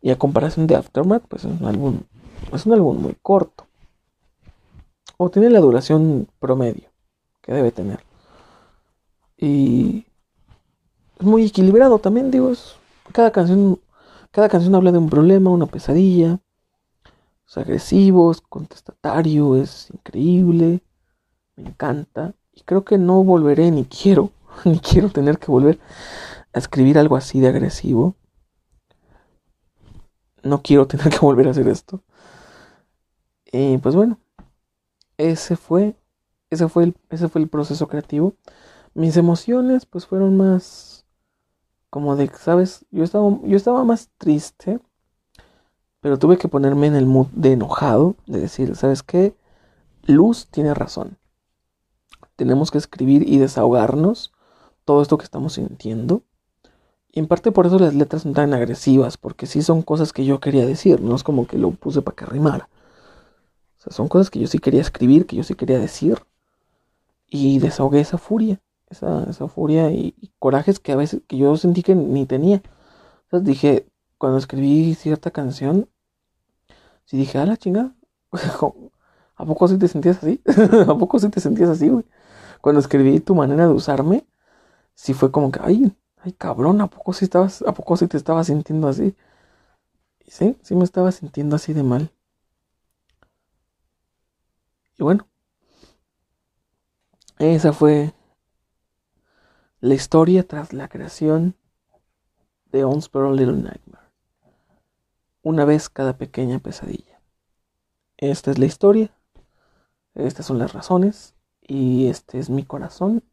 Y 0.00 0.10
a 0.10 0.18
comparación 0.18 0.66
de 0.66 0.76
Aftermath, 0.76 1.24
pues 1.28 1.44
es 1.44 1.60
un 1.60 1.66
álbum 1.66 2.00
es 2.52 2.66
un 2.66 2.72
álbum 2.72 3.00
muy 3.00 3.16
corto. 3.20 3.66
O 5.16 5.30
tiene 5.30 5.50
la 5.50 5.60
duración 5.60 6.28
promedio 6.40 6.88
que 7.42 7.52
debe 7.52 7.70
tener. 7.70 8.00
Y 9.36 10.06
es 11.18 11.26
muy 11.26 11.44
equilibrado 11.46 11.98
también, 11.98 12.30
digo, 12.30 12.52
cada 13.12 13.30
canción 13.30 13.78
cada 14.32 14.48
canción 14.48 14.74
habla 14.74 14.92
de 14.92 14.98
un 14.98 15.10
problema, 15.10 15.50
una 15.50 15.66
pesadilla. 15.66 16.40
Es 17.46 17.58
agresivo, 17.58 18.32
es 18.32 18.40
contestatario, 18.40 19.56
es 19.56 19.90
increíble. 19.90 20.80
Me 21.54 21.68
encanta. 21.68 22.34
Y 22.54 22.62
creo 22.62 22.82
que 22.82 22.96
no 22.96 23.22
volveré 23.24 23.70
ni 23.70 23.84
quiero, 23.84 24.30
ni 24.64 24.78
quiero 24.78 25.10
tener 25.10 25.38
que 25.38 25.52
volver 25.52 25.78
a 26.54 26.58
escribir 26.58 26.96
algo 26.98 27.16
así 27.16 27.40
de 27.40 27.48
agresivo. 27.48 28.16
No 30.42 30.62
quiero 30.62 30.86
tener 30.86 31.10
que 31.10 31.18
volver 31.18 31.48
a 31.48 31.50
hacer 31.50 31.68
esto. 31.68 32.02
Y 33.52 33.76
pues 33.78 33.94
bueno, 33.94 34.18
ese 35.18 35.56
fue, 35.56 35.94
ese 36.48 36.68
fue 36.68 36.84
el, 36.84 36.96
ese 37.10 37.28
fue 37.28 37.42
el 37.42 37.48
proceso 37.48 37.86
creativo. 37.86 38.34
Mis 38.94 39.16
emociones 39.18 39.84
pues 39.84 40.06
fueron 40.06 40.38
más 40.38 41.04
como 41.90 42.16
de, 42.16 42.30
¿sabes? 42.38 42.86
Yo 42.90 43.04
estaba, 43.04 43.28
yo 43.44 43.56
estaba 43.56 43.84
más 43.84 44.08
triste, 44.16 44.80
pero 46.00 46.18
tuve 46.18 46.38
que 46.38 46.48
ponerme 46.48 46.86
en 46.86 46.96
el 46.96 47.04
mood 47.04 47.26
de 47.32 47.52
enojado, 47.52 48.16
de 48.26 48.40
decir, 48.40 48.74
¿sabes 48.74 49.02
qué? 49.02 49.36
Luz 50.06 50.48
tiene 50.50 50.72
razón. 50.72 51.18
Tenemos 52.36 52.70
que 52.70 52.78
escribir 52.78 53.28
y 53.28 53.38
desahogarnos 53.38 54.32
todo 54.86 55.02
esto 55.02 55.18
que 55.18 55.24
estamos 55.24 55.52
sintiendo. 55.54 56.22
Y 57.12 57.20
en 57.20 57.28
parte 57.28 57.52
por 57.52 57.66
eso 57.66 57.78
las 57.78 57.94
letras 57.94 58.22
son 58.22 58.32
tan 58.32 58.54
agresivas, 58.54 59.18
porque 59.18 59.46
sí 59.46 59.60
son 59.60 59.82
cosas 59.82 60.14
que 60.14 60.24
yo 60.24 60.40
quería 60.40 60.64
decir, 60.64 61.02
no 61.02 61.14
es 61.14 61.22
como 61.22 61.46
que 61.46 61.58
lo 61.58 61.72
puse 61.72 62.00
para 62.00 62.16
que 62.16 62.24
rimara 62.24 62.70
son 63.90 64.08
cosas 64.08 64.30
que 64.30 64.38
yo 64.38 64.46
sí 64.46 64.58
quería 64.58 64.80
escribir, 64.80 65.26
que 65.26 65.36
yo 65.36 65.42
sí 65.42 65.54
quería 65.54 65.78
decir. 65.78 66.18
Y 67.26 67.58
desahogué 67.58 68.00
esa 68.00 68.18
furia, 68.18 68.60
esa, 68.90 69.24
esa 69.28 69.48
furia 69.48 69.90
y, 69.90 70.14
corajes 70.38 70.78
que 70.80 70.92
a 70.92 70.96
veces 70.96 71.22
que 71.26 71.38
yo 71.38 71.56
sentí 71.56 71.82
que 71.82 71.94
ni 71.94 72.26
tenía. 72.26 72.62
Dije, 73.32 73.86
cuando 74.18 74.38
escribí 74.38 74.94
cierta 74.94 75.30
canción, 75.30 75.88
sí 77.06 77.16
dije, 77.16 77.38
a 77.38 77.46
la 77.46 77.56
chingada. 77.56 77.94
¿A 79.36 79.46
poco 79.46 79.66
sí 79.66 79.78
te 79.78 79.88
sentías 79.88 80.18
así? 80.18 80.40
¿A 80.88 80.98
poco 80.98 81.18
sí 81.18 81.28
te 81.30 81.40
sentías 81.40 81.70
así, 81.70 81.88
güey? 81.88 82.04
Cuando 82.60 82.80
escribí 82.80 83.18
tu 83.20 83.34
manera 83.34 83.66
de 83.66 83.72
usarme, 83.72 84.26
sí 84.94 85.14
fue 85.14 85.32
como 85.32 85.50
que, 85.50 85.60
ay, 85.62 85.96
ay, 86.18 86.32
cabrón, 86.32 86.80
¿a 86.80 86.86
poco 86.88 87.12
sí 87.12 87.24
estabas, 87.24 87.62
a 87.62 87.72
poco 87.72 87.96
sí 87.96 88.06
te 88.06 88.16
estabas 88.16 88.46
sintiendo 88.48 88.88
así? 88.88 89.16
Y 90.24 90.30
sí, 90.30 90.56
sí 90.62 90.74
me 90.76 90.84
estaba 90.84 91.10
sintiendo 91.12 91.56
así 91.56 91.72
de 91.72 91.82
mal. 91.82 92.12
Y 95.02 95.04
bueno, 95.04 95.26
esa 97.40 97.72
fue 97.72 98.14
la 99.80 99.94
historia 99.94 100.46
tras 100.46 100.72
la 100.72 100.86
creación 100.86 101.56
de 102.66 102.84
Onsborough 102.84 103.34
Little 103.34 103.56
Nightmare. 103.56 104.06
Una 105.42 105.64
vez 105.64 105.88
cada 105.88 106.16
pequeña 106.18 106.60
pesadilla. 106.60 107.20
Esta 108.16 108.52
es 108.52 108.60
la 108.60 108.66
historia, 108.66 109.10
estas 110.14 110.46
son 110.46 110.58
las 110.58 110.72
razones 110.72 111.34
y 111.60 112.06
este 112.06 112.38
es 112.38 112.48
mi 112.48 112.62
corazón 112.62 113.24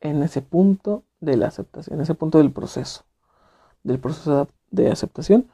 en 0.00 0.22
ese 0.22 0.40
punto 0.40 1.04
de 1.20 1.36
la 1.36 1.48
aceptación, 1.48 1.96
en 1.96 2.04
ese 2.04 2.14
punto 2.14 2.38
del 2.38 2.52
proceso, 2.52 3.04
del 3.82 3.98
proceso 3.98 4.48
de 4.70 4.90
aceptación. 4.90 5.46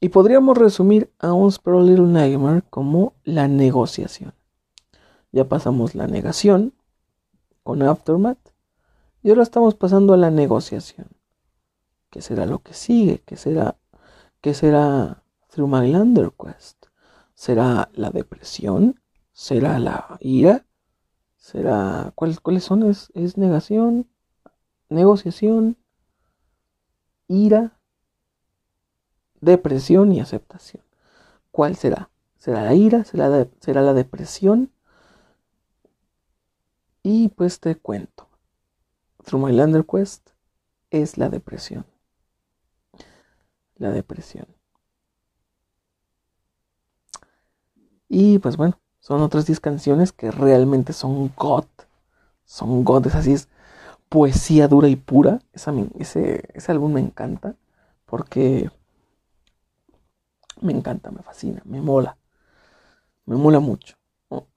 Y 0.00 0.08
podríamos 0.08 0.56
resumir 0.56 1.12
a 1.18 1.34
Onsborough 1.34 1.84
Little 1.84 2.06
Nightmare 2.06 2.62
como 2.70 3.12
la 3.22 3.48
negociación. 3.48 4.32
Ya 5.32 5.48
pasamos 5.48 5.94
la 5.94 6.06
negación 6.06 6.74
con 7.62 7.82
Aftermath 7.82 8.52
y 9.22 9.30
ahora 9.30 9.42
estamos 9.42 9.74
pasando 9.74 10.12
a 10.12 10.18
la 10.18 10.30
negociación. 10.30 11.08
¿Qué 12.10 12.20
será 12.20 12.44
lo 12.44 12.62
que 12.62 12.74
sigue? 12.74 13.22
¿Qué 13.24 13.36
será, 13.36 13.78
qué 14.42 14.52
será 14.52 15.24
Through 15.48 15.68
My 15.68 15.90
Lander 15.90 16.32
Quest? 16.32 16.86
¿Será 17.34 17.88
la 17.94 18.10
depresión? 18.10 19.00
¿Será 19.32 19.78
la 19.78 20.18
ira? 20.20 20.66
¿Será 21.36 22.12
cuáles 22.14 22.64
son? 22.64 22.82
¿Es, 22.82 23.10
¿Es 23.14 23.38
negación? 23.38 24.10
¿Negociación? 24.90 25.78
¿Ira? 27.28 27.78
Depresión 29.40 30.12
y 30.12 30.20
aceptación. 30.20 30.84
¿Cuál 31.50 31.76
será? 31.76 32.10
¿Será 32.36 32.64
la 32.64 32.74
ira? 32.74 33.04
¿Será, 33.04 33.48
será 33.60 33.82
la 33.82 33.94
depresión? 33.94 34.71
Y 37.02 37.28
pues 37.28 37.58
te 37.60 37.74
cuento. 37.76 38.28
Through 39.24 39.46
My 39.46 39.52
Lander 39.52 39.84
Quest 39.84 40.30
es 40.90 41.18
la 41.18 41.28
depresión. 41.28 41.86
la 43.76 43.90
depresión. 43.90 44.46
Y 48.08 48.38
pues 48.38 48.56
bueno, 48.56 48.78
son 49.00 49.22
otras 49.22 49.46
10 49.46 49.58
canciones 49.58 50.12
que 50.12 50.30
realmente 50.30 50.92
son 50.92 51.32
God. 51.36 51.64
Son 52.44 52.84
God, 52.84 53.08
es 53.08 53.14
así, 53.16 53.32
es 53.32 53.48
poesía 54.08 54.68
dura 54.68 54.88
y 54.88 54.96
pura. 54.96 55.40
ese, 55.98 56.48
ese 56.54 56.72
álbum 56.72 56.92
me 56.92 57.00
encanta 57.00 57.56
porque 58.06 58.70
me 60.60 60.72
encanta, 60.72 61.10
me 61.10 61.22
fascina, 61.22 61.62
me 61.64 61.80
mola. 61.80 62.16
Me 63.24 63.36
mola 63.36 63.58
mucho 63.58 63.96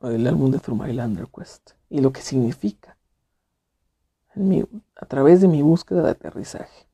el 0.01 0.27
álbum 0.27 0.51
de 0.51 0.59
Through 0.59 0.81
My 0.81 0.93
Lander 0.93 1.27
Quest 1.27 1.71
y 1.89 1.99
lo 2.01 2.11
que 2.11 2.21
significa 2.21 2.97
a 4.95 5.05
través 5.05 5.41
de 5.41 5.47
mi 5.47 5.61
búsqueda 5.61 6.03
de 6.03 6.11
aterrizaje. 6.11 6.88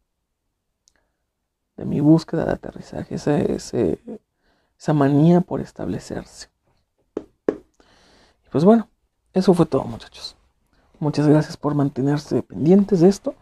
De 1.75 1.85
mi 1.85 1.99
búsqueda 1.99 2.45
de 2.45 2.51
aterrizaje, 2.51 3.15
esa 3.15 4.93
manía 4.93 5.41
por 5.41 5.61
establecerse. 5.61 6.49
Y 7.47 8.49
pues 8.51 8.63
bueno, 8.63 8.87
eso 9.33 9.53
fue 9.53 9.65
todo 9.65 9.83
muchachos. 9.85 10.35
Muchas 10.99 11.27
gracias 11.27 11.57
por 11.57 11.73
mantenerse 11.73 12.43
pendientes 12.43 12.99
de 12.99 13.09
esto. 13.09 13.33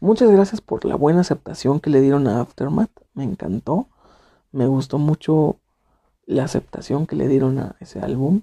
Muchas 0.00 0.30
gracias 0.30 0.60
por 0.60 0.84
la 0.84 0.96
buena 0.96 1.20
aceptación 1.20 1.78
que 1.78 1.90
le 1.90 2.00
dieron 2.00 2.26
a 2.26 2.40
Aftermath. 2.40 2.90
Me 3.14 3.22
encantó. 3.22 3.88
Me 4.50 4.66
gustó 4.66 4.98
mucho 4.98 5.60
la 6.24 6.44
aceptación 6.44 7.06
que 7.06 7.14
le 7.14 7.28
dieron 7.28 7.58
a 7.60 7.76
ese 7.78 8.00
álbum. 8.00 8.42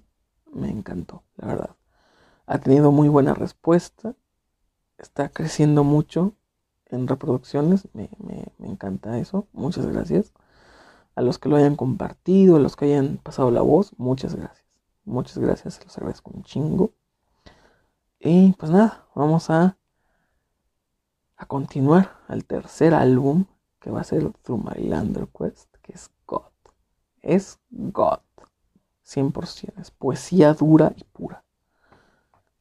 Me 0.53 0.69
encantó, 0.69 1.23
la 1.37 1.47
verdad. 1.47 1.75
Ha 2.45 2.59
tenido 2.59 2.91
muy 2.91 3.07
buena 3.07 3.33
respuesta. 3.33 4.15
Está 4.97 5.29
creciendo 5.29 5.83
mucho 5.83 6.33
en 6.85 7.07
reproducciones. 7.07 7.87
Me, 7.93 8.09
encanta 8.59 9.17
eso. 9.17 9.47
Muchas 9.53 9.85
gracias. 9.87 10.31
A 11.15 11.21
los 11.21 11.39
que 11.39 11.49
lo 11.49 11.55
hayan 11.55 11.75
compartido, 11.75 12.55
a 12.55 12.59
los 12.59 12.75
que 12.75 12.85
hayan 12.85 13.17
pasado 13.17 13.51
la 13.51 13.61
voz, 13.61 13.93
muchas 13.97 14.35
gracias. 14.35 14.63
Muchas 15.05 15.37
gracias, 15.37 15.83
los 15.83 15.97
agradezco 15.97 16.31
un 16.33 16.43
chingo. 16.43 16.91
Y 18.19 18.53
pues 18.53 18.71
nada, 18.71 19.05
vamos 19.13 19.49
a, 19.49 19.77
a 21.35 21.45
continuar 21.45 22.17
al 22.27 22.45
tercer 22.45 22.93
álbum 22.93 23.45
que 23.81 23.91
va 23.91 23.99
a 23.99 24.05
ser 24.05 24.31
Through 24.43 24.63
My 24.63 24.87
Lander 24.87 25.27
Quest, 25.27 25.75
que 25.81 25.91
es 25.91 26.09
God. 26.25 26.51
Es 27.21 27.59
God. 27.69 28.19
100%. 29.05 29.73
Es 29.79 29.91
poesía 29.91 30.53
dura 30.53 30.93
y 30.95 31.03
pura. 31.03 31.43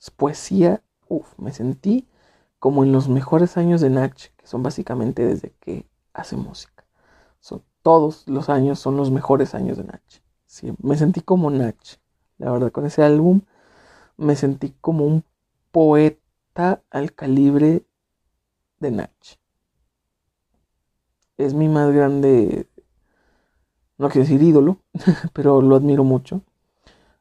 Es 0.01 0.11
poesía, 0.11 0.83
uff, 1.09 1.39
me 1.39 1.53
sentí 1.53 2.09
como 2.59 2.85
en 2.85 2.93
los 2.93 3.09
mejores 3.09 3.57
años 3.57 3.81
de 3.81 3.91
Nach, 3.91 4.29
que 4.37 4.47
son 4.47 4.63
básicamente 4.63 5.27
desde 5.27 5.53
que 5.61 5.87
hace 6.13 6.37
música. 6.37 6.85
Son, 7.41 7.63
todos 7.83 8.29
los 8.29 8.49
años 8.49 8.79
son 8.79 8.97
los 8.97 9.11
mejores 9.11 9.55
años 9.55 9.79
de 9.79 9.85
Nach. 9.85 10.23
Me 10.81 10.97
sentí 10.97 11.21
como 11.21 11.51
Nach. 11.51 11.99
La 12.39 12.51
verdad, 12.53 12.71
con 12.71 12.87
ese 12.87 13.03
álbum 13.03 13.43
me 14.17 14.37
sentí 14.37 14.75
como 14.81 15.07
un 15.07 15.25
poeta 15.71 16.83
al 16.91 17.13
calibre 17.15 17.85
de 18.79 18.91
Nach. 18.91 19.39
Es 21.39 21.55
mi 21.55 21.69
más 21.69 21.93
grande, 21.93 22.69
no 24.03 24.11
quiero 24.11 24.27
decir 24.27 24.43
ídolo, 24.43 24.79
pero 25.33 25.63
lo 25.63 25.77
admiro 25.77 26.05
mucho. 26.05 26.43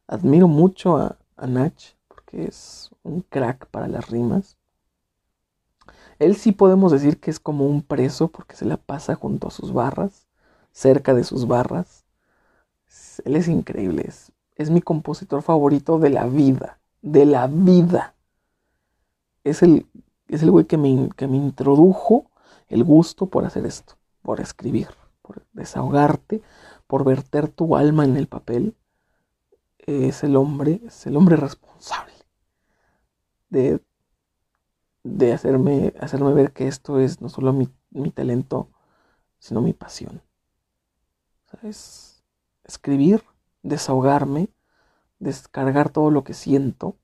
Admiro 0.08 0.48
mucho 0.48 0.98
a, 0.98 1.18
a 1.38 1.48
Nach 1.48 1.82
porque 2.08 2.46
es 2.46 2.90
un 3.04 3.22
crack 3.22 3.68
para 3.68 3.88
las 3.88 4.10
rimas. 4.10 4.58
Él 6.20 6.36
sí 6.36 6.52
podemos 6.52 6.92
decir 6.92 7.20
que 7.20 7.32
es 7.32 7.40
como 7.40 7.66
un 7.66 7.82
preso 7.82 8.28
porque 8.28 8.56
se 8.56 8.66
la 8.66 8.78
pasa 8.78 9.16
junto 9.16 9.48
a 9.48 9.52
sus 9.52 9.74
barras, 9.74 10.28
cerca 10.72 11.14
de 11.14 11.24
sus 11.24 11.48
barras. 11.48 12.06
Él 13.24 13.36
es 13.36 13.48
increíble, 13.48 14.04
es, 14.08 14.32
es 14.56 14.70
mi 14.70 14.82
compositor 14.82 15.42
favorito 15.42 15.98
de 15.98 16.10
la 16.10 16.26
vida, 16.26 16.80
de 17.02 17.26
la 17.26 17.48
vida 17.48 18.16
es 19.44 19.64
el, 19.64 19.86
es 20.28 20.44
el 20.44 20.52
güey 20.52 20.66
que 20.66 20.78
me, 20.78 21.10
que 21.16 21.28
me 21.28 21.38
introdujo 21.38 22.26
el 22.70 22.84
gusto 22.84 23.26
por 23.28 23.46
hacer 23.46 23.66
esto, 23.66 23.96
por 24.22 24.40
escribir, 24.40 24.88
por 25.22 25.44
desahogarte, 25.54 26.42
por 26.92 27.06
verter 27.06 27.48
tu 27.48 27.78
alma 27.78 28.04
en 28.04 28.18
el 28.18 28.28
papel. 28.28 28.76
Es 29.78 30.26
el 30.26 30.36
hombre, 30.36 30.82
es 30.86 31.08
el 31.08 31.16
hombre 31.16 31.38
responsable 31.38 32.12
de, 33.50 33.82
de 35.02 35.32
hacerme, 35.32 35.94
hacerme 36.02 36.34
ver 36.34 36.52
que 36.52 36.68
esto 36.68 37.00
es 37.00 37.22
no 37.22 37.30
solo 37.30 37.54
mi, 37.54 37.70
mi 37.92 38.12
talento, 38.12 38.72
sino 39.40 39.62
mi 39.62 39.72
pasión. 39.72 40.22
es 41.64 42.26
escribir, 42.66 43.24
desahogarme, 43.64 44.50
descargar 45.20 45.92
todo 45.92 46.12
lo 46.12 46.26
que 46.26 46.34
siento, 46.34 46.98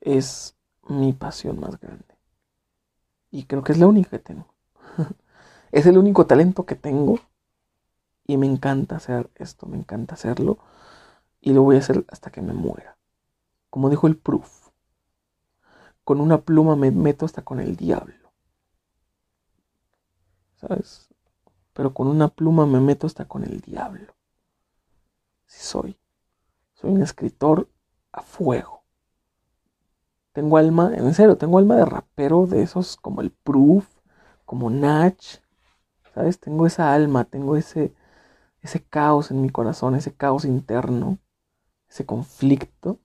es 0.00 0.56
mi 0.88 1.12
pasión 1.12 1.60
más 1.60 1.78
grande. 1.78 2.16
Y 3.30 3.44
creo 3.44 3.62
que 3.62 3.72
es 3.72 3.78
la 3.78 3.88
única 3.88 4.08
que 4.08 4.20
tengo. 4.20 4.54
es 5.70 5.84
el 5.84 5.98
único 5.98 6.26
talento 6.26 6.64
que 6.64 6.76
tengo. 6.76 7.20
Y 8.32 8.38
me 8.38 8.46
encanta 8.46 8.96
hacer 8.96 9.30
esto, 9.34 9.66
me 9.66 9.76
encanta 9.76 10.14
hacerlo. 10.14 10.56
Y 11.42 11.52
lo 11.52 11.64
voy 11.64 11.76
a 11.76 11.80
hacer 11.80 12.06
hasta 12.08 12.30
que 12.30 12.40
me 12.40 12.54
muera. 12.54 12.96
Como 13.68 13.90
dijo 13.90 14.06
el 14.06 14.16
proof. 14.16 14.70
Con 16.02 16.18
una 16.18 16.40
pluma 16.40 16.74
me 16.74 16.90
meto 16.90 17.26
hasta 17.26 17.42
con 17.42 17.60
el 17.60 17.76
diablo. 17.76 18.32
¿Sabes? 20.54 21.10
Pero 21.74 21.92
con 21.92 22.08
una 22.08 22.28
pluma 22.28 22.64
me 22.64 22.80
meto 22.80 23.06
hasta 23.06 23.26
con 23.26 23.44
el 23.44 23.60
diablo. 23.60 24.14
Si 25.44 25.60
soy. 25.60 25.98
Soy 26.72 26.92
un 26.92 27.02
escritor 27.02 27.68
a 28.12 28.22
fuego. 28.22 28.82
Tengo 30.32 30.56
alma, 30.56 30.90
en 30.94 31.12
serio, 31.12 31.36
tengo 31.36 31.58
alma 31.58 31.76
de 31.76 31.84
rapero 31.84 32.46
de 32.46 32.62
esos 32.62 32.96
como 32.96 33.20
el 33.20 33.30
Proof, 33.30 33.86
como 34.46 34.70
Natch, 34.70 35.36
¿sabes? 36.14 36.40
Tengo 36.40 36.66
esa 36.66 36.94
alma, 36.94 37.24
tengo 37.24 37.56
ese, 37.56 37.94
ese 38.62 38.82
caos 38.82 39.30
en 39.30 39.42
mi 39.42 39.50
corazón, 39.50 39.94
ese 39.94 40.14
caos 40.14 40.44
interno, 40.44 41.18
ese 41.88 42.06
conflicto. 42.06 42.98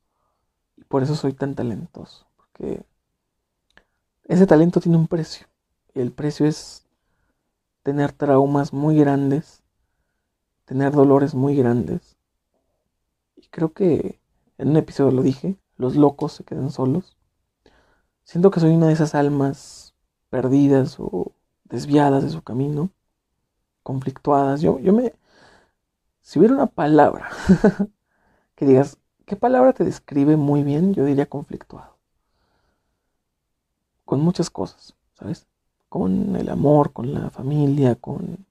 Y 0.77 0.83
por 0.83 1.03
eso 1.03 1.15
soy 1.15 1.33
tan 1.33 1.55
talentoso, 1.55 2.27
porque 2.35 2.85
ese 4.25 4.45
talento 4.45 4.79
tiene 4.79 4.97
un 4.97 5.07
precio. 5.07 5.47
Y 5.93 6.01
el 6.01 6.11
precio 6.11 6.45
es 6.45 6.85
tener 7.83 8.11
traumas 8.11 8.73
muy 8.73 8.97
grandes, 8.97 9.63
tener 10.65 10.93
dolores 10.93 11.33
muy 11.33 11.55
grandes. 11.55 12.17
Y 13.35 13.47
creo 13.47 13.73
que 13.73 14.19
en 14.57 14.69
un 14.69 14.77
episodio 14.77 15.11
lo 15.11 15.21
dije, 15.21 15.57
los 15.77 15.95
locos 15.95 16.33
se 16.33 16.43
quedan 16.43 16.69
solos. 16.69 17.17
Siento 18.23 18.51
que 18.51 18.59
soy 18.59 18.71
una 18.71 18.87
de 18.87 18.93
esas 18.93 19.15
almas 19.15 19.95
perdidas 20.29 20.97
o 20.99 21.31
desviadas 21.63 22.23
de 22.23 22.29
su 22.29 22.41
camino, 22.41 22.89
conflictuadas. 23.83 24.61
Yo, 24.61 24.79
yo 24.79 24.93
me... 24.93 25.13
Si 26.27 26.39
hubiera 26.39 26.55
una 26.55 26.65
palabra 26.65 27.29
que 28.55 28.65
digas, 28.65 28.97
¿qué 29.25 29.37
palabra 29.37 29.71
te 29.71 29.85
describe 29.85 30.35
muy 30.35 30.61
bien? 30.61 30.93
Yo 30.93 31.05
diría 31.05 31.29
conflictuado. 31.29 31.95
Con 34.03 34.19
muchas 34.19 34.49
cosas, 34.49 34.93
¿sabes? 35.13 35.47
Con 35.87 36.35
el 36.35 36.49
amor, 36.49 36.91
con 36.91 37.13
la 37.13 37.29
familia, 37.29 37.95
con 37.95 38.45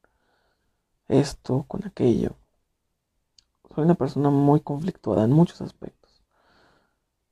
esto, 1.09 1.67
con 1.69 1.85
aquello. 1.85 2.31
Soy 3.75 3.85
una 3.85 3.95
persona 3.95 4.31
muy 4.31 4.61
conflictuada 4.61 5.25
en 5.25 5.33
muchos 5.33 5.61
aspectos. 5.61 6.23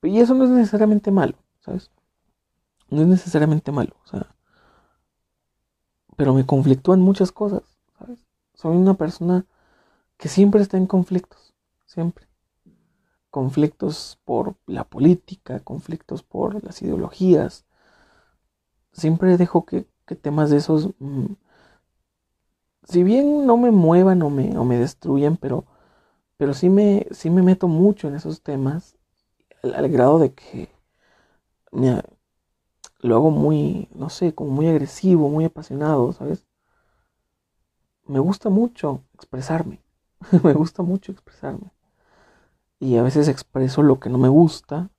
Y 0.03 0.21
eso 0.21 0.35
no 0.35 0.45
es 0.45 0.51
necesariamente 0.51 1.11
malo, 1.11 1.39
¿sabes? 1.61 1.91
no 2.91 3.01
es 3.01 3.09
necesariamente 3.09 3.73
malo, 3.73 3.97
o 4.05 4.07
sea, 4.09 4.37
pero 6.17 6.35
me 6.35 6.45
conflictúan 6.45 7.01
muchas 7.01 7.33
cosas, 7.33 7.63
¿sabes? 7.99 8.27
Soy 8.53 8.77
una 8.77 8.93
persona 8.93 9.47
que 10.17 10.29
siempre 10.29 10.63
está 10.63 10.77
en 10.77 10.87
conflictos, 10.87 11.55
siempre. 11.87 12.27
Conflictos 13.31 14.21
por 14.25 14.57
la 14.67 14.85
política, 14.85 15.61
conflictos 15.61 16.23
por 16.23 16.63
las 16.65 16.83
ideologías. 16.83 17.65
Siempre 18.93 19.37
dejo 19.37 19.65
que, 19.65 19.87
temas 20.23 20.51
de 20.51 20.59
esos, 20.59 20.91
mm, 20.99 21.35
si 22.85 23.03
bien 23.03 23.47
no 23.47 23.57
me 23.57 23.71
muevan 23.71 24.23
o 24.23 24.31
me, 24.31 24.57
o 24.57 24.65
me 24.65 24.79
destruyen, 24.79 25.37
pero, 25.37 25.65
pero 26.37 26.55
sí, 26.55 26.69
me, 26.71 27.07
sí 27.11 27.31
me 27.31 27.43
meto 27.43 27.69
mucho 27.69 28.09
en 28.09 28.15
esos 28.15 28.43
temas 28.43 28.97
al, 29.63 29.89
grado 29.89 30.19
de 30.19 30.35
que 30.35 30.69
lo 33.01 33.15
hago 33.15 33.31
muy, 33.31 33.89
no 33.95 34.11
sé, 34.11 34.35
como 34.35 34.51
muy 34.51 34.67
agresivo, 34.69 35.29
muy 35.29 35.45
apasionado, 35.45 36.13
¿sabes? 36.13 36.47
Me 38.07 38.19
gusta 38.19 38.51
mucho 38.51 39.03
expresarme, 39.15 39.84
me 40.43 40.53
gusta 40.53 40.83
mucho 40.83 41.13
expresarme. 41.13 41.73
Y 42.79 42.97
a 42.97 43.03
veces 43.03 43.29
expreso 43.29 43.83
lo 43.83 44.01
que 44.01 44.11
no 44.11 44.19
me 44.19 44.29
gusta, 44.29 44.91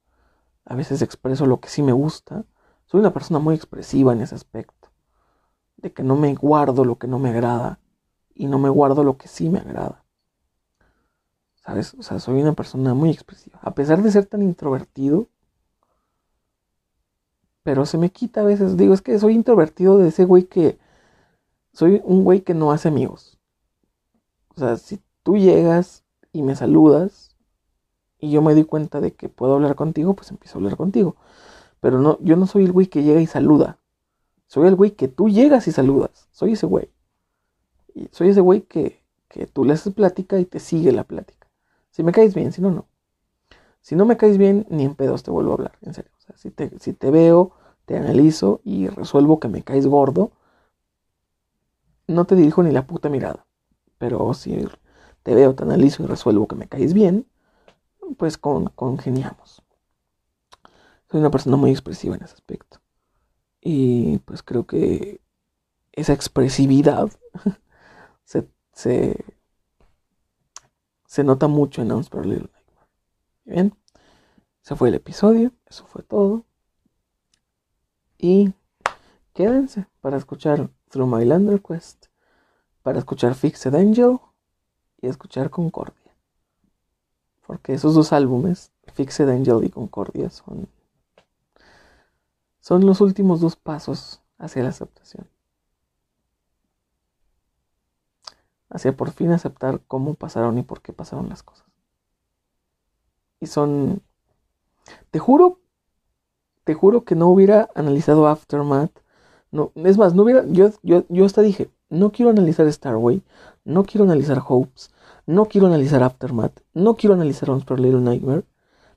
a 0.66 0.76
veces 0.76 1.02
expreso 1.02 1.46
lo 1.46 1.60
que 1.60 1.70
sí 1.70 1.84
me 1.84 1.92
gusta. 1.92 2.46
Soy 2.86 3.00
una 3.00 3.14
persona 3.14 3.40
muy 3.40 3.56
expresiva 3.56 4.14
en 4.14 4.22
ese 4.22 4.36
aspecto, 4.36 4.90
de 5.78 5.94
que 5.94 6.04
no 6.04 6.16
me 6.16 6.34
guardo 6.36 6.86
lo 6.86 6.98
que 6.98 7.08
no 7.08 7.20
me 7.20 7.30
agrada 7.30 7.80
y 8.34 8.48
no 8.48 8.60
me 8.60 8.70
guardo 8.70 9.04
lo 9.04 9.18
que 9.18 9.28
sí 9.28 9.50
me 9.50 9.60
agrada. 9.60 10.04
¿Sabes? 11.56 11.96
O 11.96 12.04
sea, 12.04 12.20
soy 12.20 12.42
una 12.42 12.54
persona 12.54 12.94
muy 12.94 13.10
expresiva. 13.10 13.60
A 13.62 13.74
pesar 13.74 14.02
de 14.02 14.12
ser 14.12 14.26
tan 14.28 14.44
introvertido, 14.44 15.30
pero 17.64 17.88
se 17.88 17.98
me 17.98 18.12
quita 18.12 18.42
a 18.42 18.44
veces. 18.44 18.78
Digo, 18.78 18.94
es 18.94 19.02
que 19.02 19.18
soy 19.18 19.34
introvertido 19.34 19.98
de 19.98 20.10
ese 20.10 20.26
güey 20.26 20.44
que. 20.44 20.78
Soy 21.74 22.02
un 22.06 22.24
güey 22.24 22.42
que 22.42 22.54
no 22.54 22.72
hace 22.72 22.88
amigos. 22.88 23.40
O 24.56 24.60
sea, 24.60 24.78
si 24.78 25.02
tú 25.26 25.38
llegas 25.38 26.04
y 26.32 26.44
me 26.44 26.56
saludas 26.56 27.36
y 28.20 28.30
yo 28.30 28.44
me 28.44 28.54
doy 28.54 28.64
cuenta 28.64 29.02
de 29.02 29.14
que 29.14 29.28
puedo 29.28 29.56
hablar 29.56 29.76
contigo, 29.76 30.14
pues 30.14 30.30
empiezo 30.30 30.58
a 30.58 30.60
hablar 30.60 30.78
contigo. 30.78 31.16
Pero 31.80 31.98
no, 31.98 32.20
yo 32.22 32.36
no 32.36 32.46
soy 32.46 32.66
el 32.66 32.72
güey 32.72 32.86
que 32.88 33.02
llega 33.02 33.20
y 33.20 33.26
saluda. 33.26 33.80
Soy 34.46 34.68
el 34.68 34.76
güey 34.76 34.92
que 34.92 35.08
tú 35.08 35.28
llegas 35.30 35.68
y 35.68 35.72
saludas. 35.72 36.30
Soy 36.32 36.54
ese 36.54 36.68
güey. 36.68 36.92
Soy 38.12 38.30
ese 38.30 38.40
güey 38.40 38.62
que, 38.62 39.02
que 39.28 39.48
tú 39.48 39.66
le 39.66 39.74
haces 39.74 39.96
plática 39.96 40.40
y 40.40 40.46
te 40.46 40.60
sigue 40.60 40.92
la 40.92 41.06
plática. 41.06 41.48
Si 41.90 42.04
me 42.04 42.12
caes 42.12 42.36
bien, 42.36 42.52
si 42.52 42.62
no, 42.62 42.70
no. 42.70 42.86
Si 43.82 43.96
no 43.96 44.06
me 44.06 44.18
caes 44.18 44.38
bien, 44.38 44.68
ni 44.70 44.84
en 44.84 44.94
pedos 44.94 45.24
te 45.24 45.32
vuelvo 45.32 45.52
a 45.52 45.56
hablar, 45.56 45.78
en 45.82 45.96
serio. 45.96 46.12
Si 46.36 46.52
te, 46.52 46.78
si 46.78 46.94
te 46.94 47.10
veo, 47.10 47.52
te 47.86 47.98
analizo 47.98 48.62
y 48.64 48.90
resuelvo 48.90 49.40
que 49.40 49.48
me 49.48 49.64
caes 49.64 49.88
gordo, 49.88 50.34
no 52.06 52.26
te 52.26 52.36
dirijo 52.36 52.62
ni 52.62 52.72
la 52.72 52.86
puta 52.86 53.10
mirada. 53.10 53.48
Pero 53.98 54.36
si 54.36 54.54
te 55.26 55.34
veo, 55.34 55.56
te 55.56 55.64
analizo 55.64 56.04
y 56.04 56.06
resuelvo 56.06 56.48
que 56.48 56.56
me 56.56 56.68
caes 56.68 56.94
bien, 56.94 57.26
pues 58.20 58.38
con, 58.38 58.68
congeniamos. 58.68 59.64
Soy 61.10 61.20
una 61.20 61.32
persona 61.32 61.58
muy 61.58 61.72
expresiva 61.72 62.16
en 62.16 62.22
ese 62.22 62.36
aspecto. 62.36 62.80
Y 63.60 64.20
pues 64.20 64.44
creo 64.44 64.68
que 64.68 65.22
esa 65.94 66.14
expresividad 66.14 67.10
se, 68.24 69.24
nota 71.24 71.48
mucho 71.48 71.82
en 71.82 71.88
per 72.04 72.28
Little 72.28 72.52
Nightmare. 72.54 72.88
Bien, 73.46 73.76
ese 74.64 74.76
fue 74.76 74.90
el 74.90 74.96
episodio, 74.96 75.52
eso 75.66 75.88
fue 75.88 76.04
todo. 76.04 76.46
Y 78.20 78.54
quédense 79.34 79.88
para 80.02 80.18
escuchar 80.18 80.70
Through 80.90 81.16
My 81.16 81.26
Lander 81.26 81.64
Quest, 81.64 82.10
para 82.84 83.00
escuchar 83.00 83.34
Fixed 83.34 83.74
Angel 83.74 84.20
y 85.02 85.08
escuchar 85.08 85.50
Concordia. 85.50 86.16
Porque 87.46 87.74
esos 87.74 87.94
dos 87.94 88.14
álbumes, 88.14 88.72
Fixed 88.94 89.30
Angel 89.30 89.64
y 89.64 89.70
Concordia, 89.70 90.30
son 90.30 90.68
son 92.66 92.84
los 92.84 93.00
últimos 93.00 93.42
dos 93.42 93.56
pasos 93.56 94.24
hacia 94.40 94.64
la 94.64 94.70
aceptación. 94.70 95.30
Hacia 98.72 98.98
por 98.98 99.12
fin 99.12 99.32
aceptar 99.32 99.82
cómo 99.88 100.16
pasaron 100.16 100.58
y 100.58 100.64
por 100.64 100.82
qué 100.82 100.92
pasaron 100.92 101.30
las 101.30 101.44
cosas. 101.44 101.68
Y 103.40 103.46
son... 103.46 104.02
Te 105.12 105.20
juro, 105.20 105.60
te 106.64 106.74
juro 106.74 107.06
que 107.06 107.14
no 107.14 107.28
hubiera 107.28 107.70
analizado 107.76 108.28
Aftermath. 108.28 109.00
No, 109.56 109.72
es 109.76 109.98
más, 109.98 110.14
no 110.14 110.24
hubiera... 110.24 110.44
Yo, 110.48 110.70
yo, 110.84 111.06
yo 111.08 111.24
hasta 111.24 111.42
dije, 111.42 111.70
no 111.90 112.12
quiero 112.12 112.30
analizar 112.30 112.70
Starway, 112.70 113.22
no 113.64 113.86
quiero 113.86 114.04
analizar 114.04 114.44
Hopes, 114.46 114.90
no 115.26 115.46
quiero 115.46 115.68
analizar 115.68 116.04
Aftermath, 116.04 116.60
no 116.74 116.98
quiero 116.98 117.14
analizar 117.14 117.50
Once 117.50 117.66
Little 117.78 118.02
Nightmare, 118.02 118.44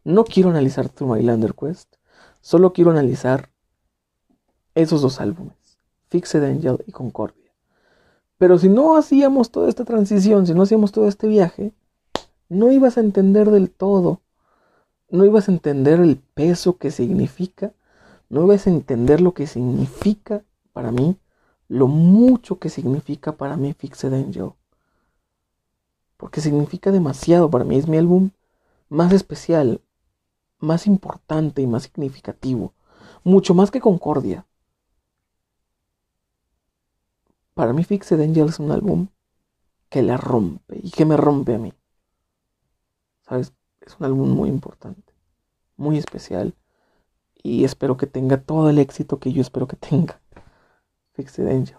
no 0.02 0.24
quiero 0.24 0.50
analizar 0.50 0.88
Through 0.88 1.14
My 1.14 1.22
Lander 1.22 1.54
Quest, 1.54 1.94
solo 2.40 2.72
quiero 2.72 2.90
analizar 2.90 3.50
esos 4.74 5.00
dos 5.00 5.20
álbumes, 5.20 5.78
Fixed 6.09 6.42
Angel 6.42 6.82
y 6.88 6.90
Concordia. 6.90 7.52
Pero 8.36 8.59
si 8.59 8.68
no 8.68 8.96
hacíamos 8.96 9.52
toda 9.52 9.68
esta 9.68 9.84
transición, 9.84 10.44
si 10.44 10.54
no 10.54 10.62
hacíamos 10.62 10.90
todo 10.90 11.06
este 11.06 11.28
viaje, 11.28 11.72
no 12.48 12.72
ibas 12.72 12.96
a 12.96 13.00
entender 13.00 13.52
del 13.52 13.70
todo, 13.70 14.22
no 15.09 15.24
ibas 15.24 15.48
a 15.48 15.52
entender 15.52 16.00
el 16.00 16.16
peso 16.16 16.78
que 16.78 16.90
significa, 16.90 17.72
no 18.28 18.42
ibas 18.42 18.66
a 18.66 18.70
entender 18.70 19.20
lo 19.20 19.34
que 19.34 19.46
significa 19.46 20.42
para 20.79 20.93
mí, 20.93 21.18
lo 21.66 21.89
mucho 21.89 22.61
que 22.61 22.68
significa 22.68 23.37
para 23.37 23.57
mí 23.57 23.72
Fixed 23.72 24.14
Angel. 24.14 24.53
Porque 26.16 26.41
significa 26.41 26.93
demasiado 26.93 27.51
para 27.51 27.64
mí, 27.64 27.74
es 27.74 27.89
mi 27.89 27.97
álbum 27.97 28.31
más 28.89 29.12
especial, 29.12 29.81
más 30.61 30.87
importante 30.87 31.62
y 31.62 31.66
más 31.66 31.83
significativo, 31.83 32.74
mucho 33.24 33.55
más 33.55 33.72
que 33.72 33.81
Concordia. 33.81 34.47
Para 37.55 37.72
mí 37.72 37.83
Fixed 37.83 38.20
Angel 38.20 38.51
es 38.51 38.61
un 38.61 38.70
álbum 38.70 39.09
que 39.89 40.03
la 40.03 40.16
rompe 40.16 40.79
y 40.81 40.93
que 40.93 41.05
me 41.05 41.16
rompe 41.16 41.57
a 41.57 41.59
mí. 41.59 41.72
¿Sabes? 43.22 43.53
Es 43.81 43.97
un 43.99 44.07
álbum 44.07 44.31
muy 44.31 44.49
importante, 44.49 45.12
muy 45.76 45.99
especial 45.99 46.55
y 47.35 47.64
espero 47.64 47.97
que 47.97 48.07
tenga 48.07 48.41
todo 48.41 48.70
el 48.70 48.79
éxito 48.79 49.18
que 49.18 49.33
yo 49.33 49.43
espero 49.43 49.66
que 49.66 49.74
tenga. 49.74 50.20
Fixed 51.19 51.49
Angel. 51.49 51.77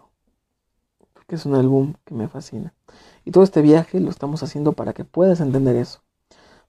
Porque 1.13 1.35
es 1.35 1.45
un 1.45 1.55
álbum 1.55 1.93
que 2.03 2.13
me 2.13 2.27
fascina. 2.27 2.73
Y 3.23 3.31
todo 3.31 3.45
este 3.45 3.61
viaje 3.61 4.01
lo 4.01 4.09
estamos 4.09 4.43
haciendo 4.43 4.73
para 4.73 4.91
que 4.91 5.05
puedas 5.05 5.39
entender 5.39 5.77
eso. 5.77 6.01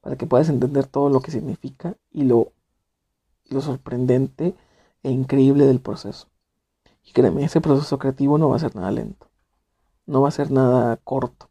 Para 0.00 0.14
que 0.14 0.26
puedas 0.26 0.48
entender 0.48 0.86
todo 0.86 1.10
lo 1.10 1.20
que 1.20 1.32
significa 1.32 1.96
y 2.12 2.22
lo, 2.22 2.52
lo 3.48 3.60
sorprendente 3.60 4.54
e 5.02 5.10
increíble 5.10 5.66
del 5.66 5.80
proceso. 5.80 6.28
Y 7.04 7.10
créeme, 7.10 7.42
ese 7.44 7.60
proceso 7.60 7.98
creativo 7.98 8.38
no 8.38 8.48
va 8.48 8.56
a 8.56 8.60
ser 8.60 8.76
nada 8.76 8.92
lento. 8.92 9.26
No 10.06 10.22
va 10.22 10.28
a 10.28 10.32
ser 10.32 10.52
nada 10.52 10.96
corto. 10.98 11.50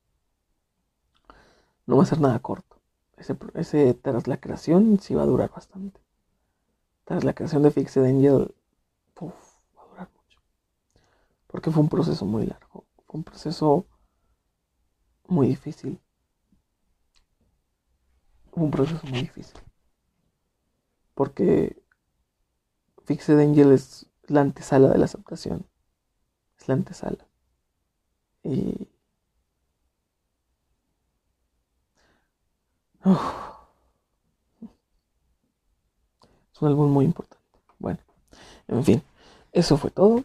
No 1.86 1.98
va 1.98 2.04
a 2.04 2.06
ser 2.06 2.22
nada 2.22 2.40
corto. 2.40 2.78
Ese, 3.18 3.36
ese 3.56 3.94
tras 3.94 4.28
la 4.28 4.38
creación 4.38 5.02
sí 5.02 5.16
va 5.16 5.24
a 5.24 5.26
durar 5.26 5.52
bastante. 5.52 6.00
Tras 7.04 7.26
la 7.26 7.34
creación 7.34 7.64
de 7.64 7.72
Fixed 7.72 8.06
Angel, 8.06 8.54
va 9.22 9.84
a 9.84 9.88
durar 9.90 10.10
mucho. 10.16 10.40
Porque 11.50 11.72
fue 11.72 11.82
un 11.82 11.90
proceso 11.90 12.26
muy 12.26 12.46
largo. 12.46 12.86
Fue 13.08 13.18
un 13.18 13.24
proceso 13.24 13.88
muy 15.28 15.48
difícil. 15.48 16.00
Fue 18.52 18.64
un 18.64 18.70
proceso 18.70 19.06
muy 19.08 19.22
difícil. 19.22 19.60
Porque 21.16 21.82
Fixed 23.06 23.40
Angel 23.40 23.72
es 23.72 24.06
la 24.28 24.42
antesala 24.42 24.90
de 24.90 25.00
la 25.00 25.06
aceptación. 25.06 25.66
Es 26.60 26.68
la 26.68 26.76
antesala. 26.76 27.28
Y... 28.44 28.88
Es 36.54 36.62
un 36.62 36.68
álbum 36.68 36.92
muy 36.92 37.06
importante. 37.06 37.60
Bueno, 37.80 38.00
en 38.68 38.84
fin, 38.84 39.02
eso 39.52 39.78
fue 39.78 39.90
todo 39.90 40.24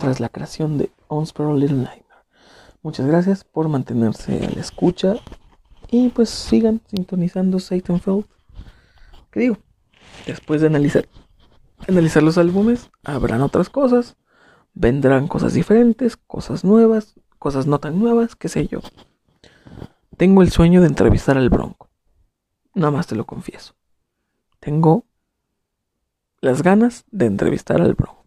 tras 0.00 0.18
la 0.18 0.30
creación 0.30 0.78
de 0.78 0.90
Onspero 1.08 1.54
Little 1.54 1.76
Nightmare. 1.76 2.24
Muchas 2.82 3.06
gracias 3.06 3.44
por 3.44 3.68
mantenerse 3.68 4.44
a 4.44 4.50
la 4.50 4.60
escucha 4.60 5.14
y 5.90 6.08
pues 6.08 6.30
sigan 6.30 6.80
sintonizando 6.88 7.60
Satanfeld. 7.60 8.24
¿Qué 9.30 9.40
digo? 9.40 9.58
Después 10.26 10.62
de 10.62 10.68
analizar 10.68 11.06
analizar 11.88 12.22
los 12.22 12.38
álbumes, 12.38 12.90
habrán 13.04 13.42
otras 13.42 13.70
cosas, 13.70 14.16
vendrán 14.74 15.28
cosas 15.28 15.54
diferentes, 15.54 16.16
cosas 16.16 16.64
nuevas, 16.64 17.14
cosas 17.38 17.66
no 17.66 17.78
tan 17.78 17.98
nuevas, 17.98 18.36
qué 18.36 18.48
sé 18.48 18.66
yo. 18.66 18.80
Tengo 20.16 20.42
el 20.42 20.50
sueño 20.50 20.80
de 20.80 20.88
entrevistar 20.88 21.36
al 21.36 21.50
Bronco. 21.50 21.88
Nada 22.74 22.90
más 22.90 23.06
te 23.06 23.16
lo 23.16 23.26
confieso. 23.26 23.74
Tengo 24.60 25.04
las 26.40 26.62
ganas 26.62 27.04
de 27.10 27.26
entrevistar 27.26 27.80
al 27.80 27.94
Bronco. 27.94 28.19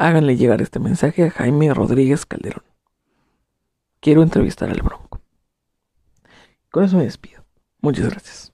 Háganle 0.00 0.36
llegar 0.36 0.62
este 0.62 0.78
mensaje 0.78 1.24
a 1.24 1.30
Jaime 1.30 1.74
Rodríguez 1.74 2.24
Calderón. 2.24 2.62
Quiero 3.98 4.22
entrevistar 4.22 4.70
al 4.70 4.80
Bronco. 4.80 5.20
Con 6.70 6.84
eso 6.84 6.96
me 6.96 7.02
despido. 7.02 7.44
Muchas 7.80 8.08
gracias. 8.08 8.52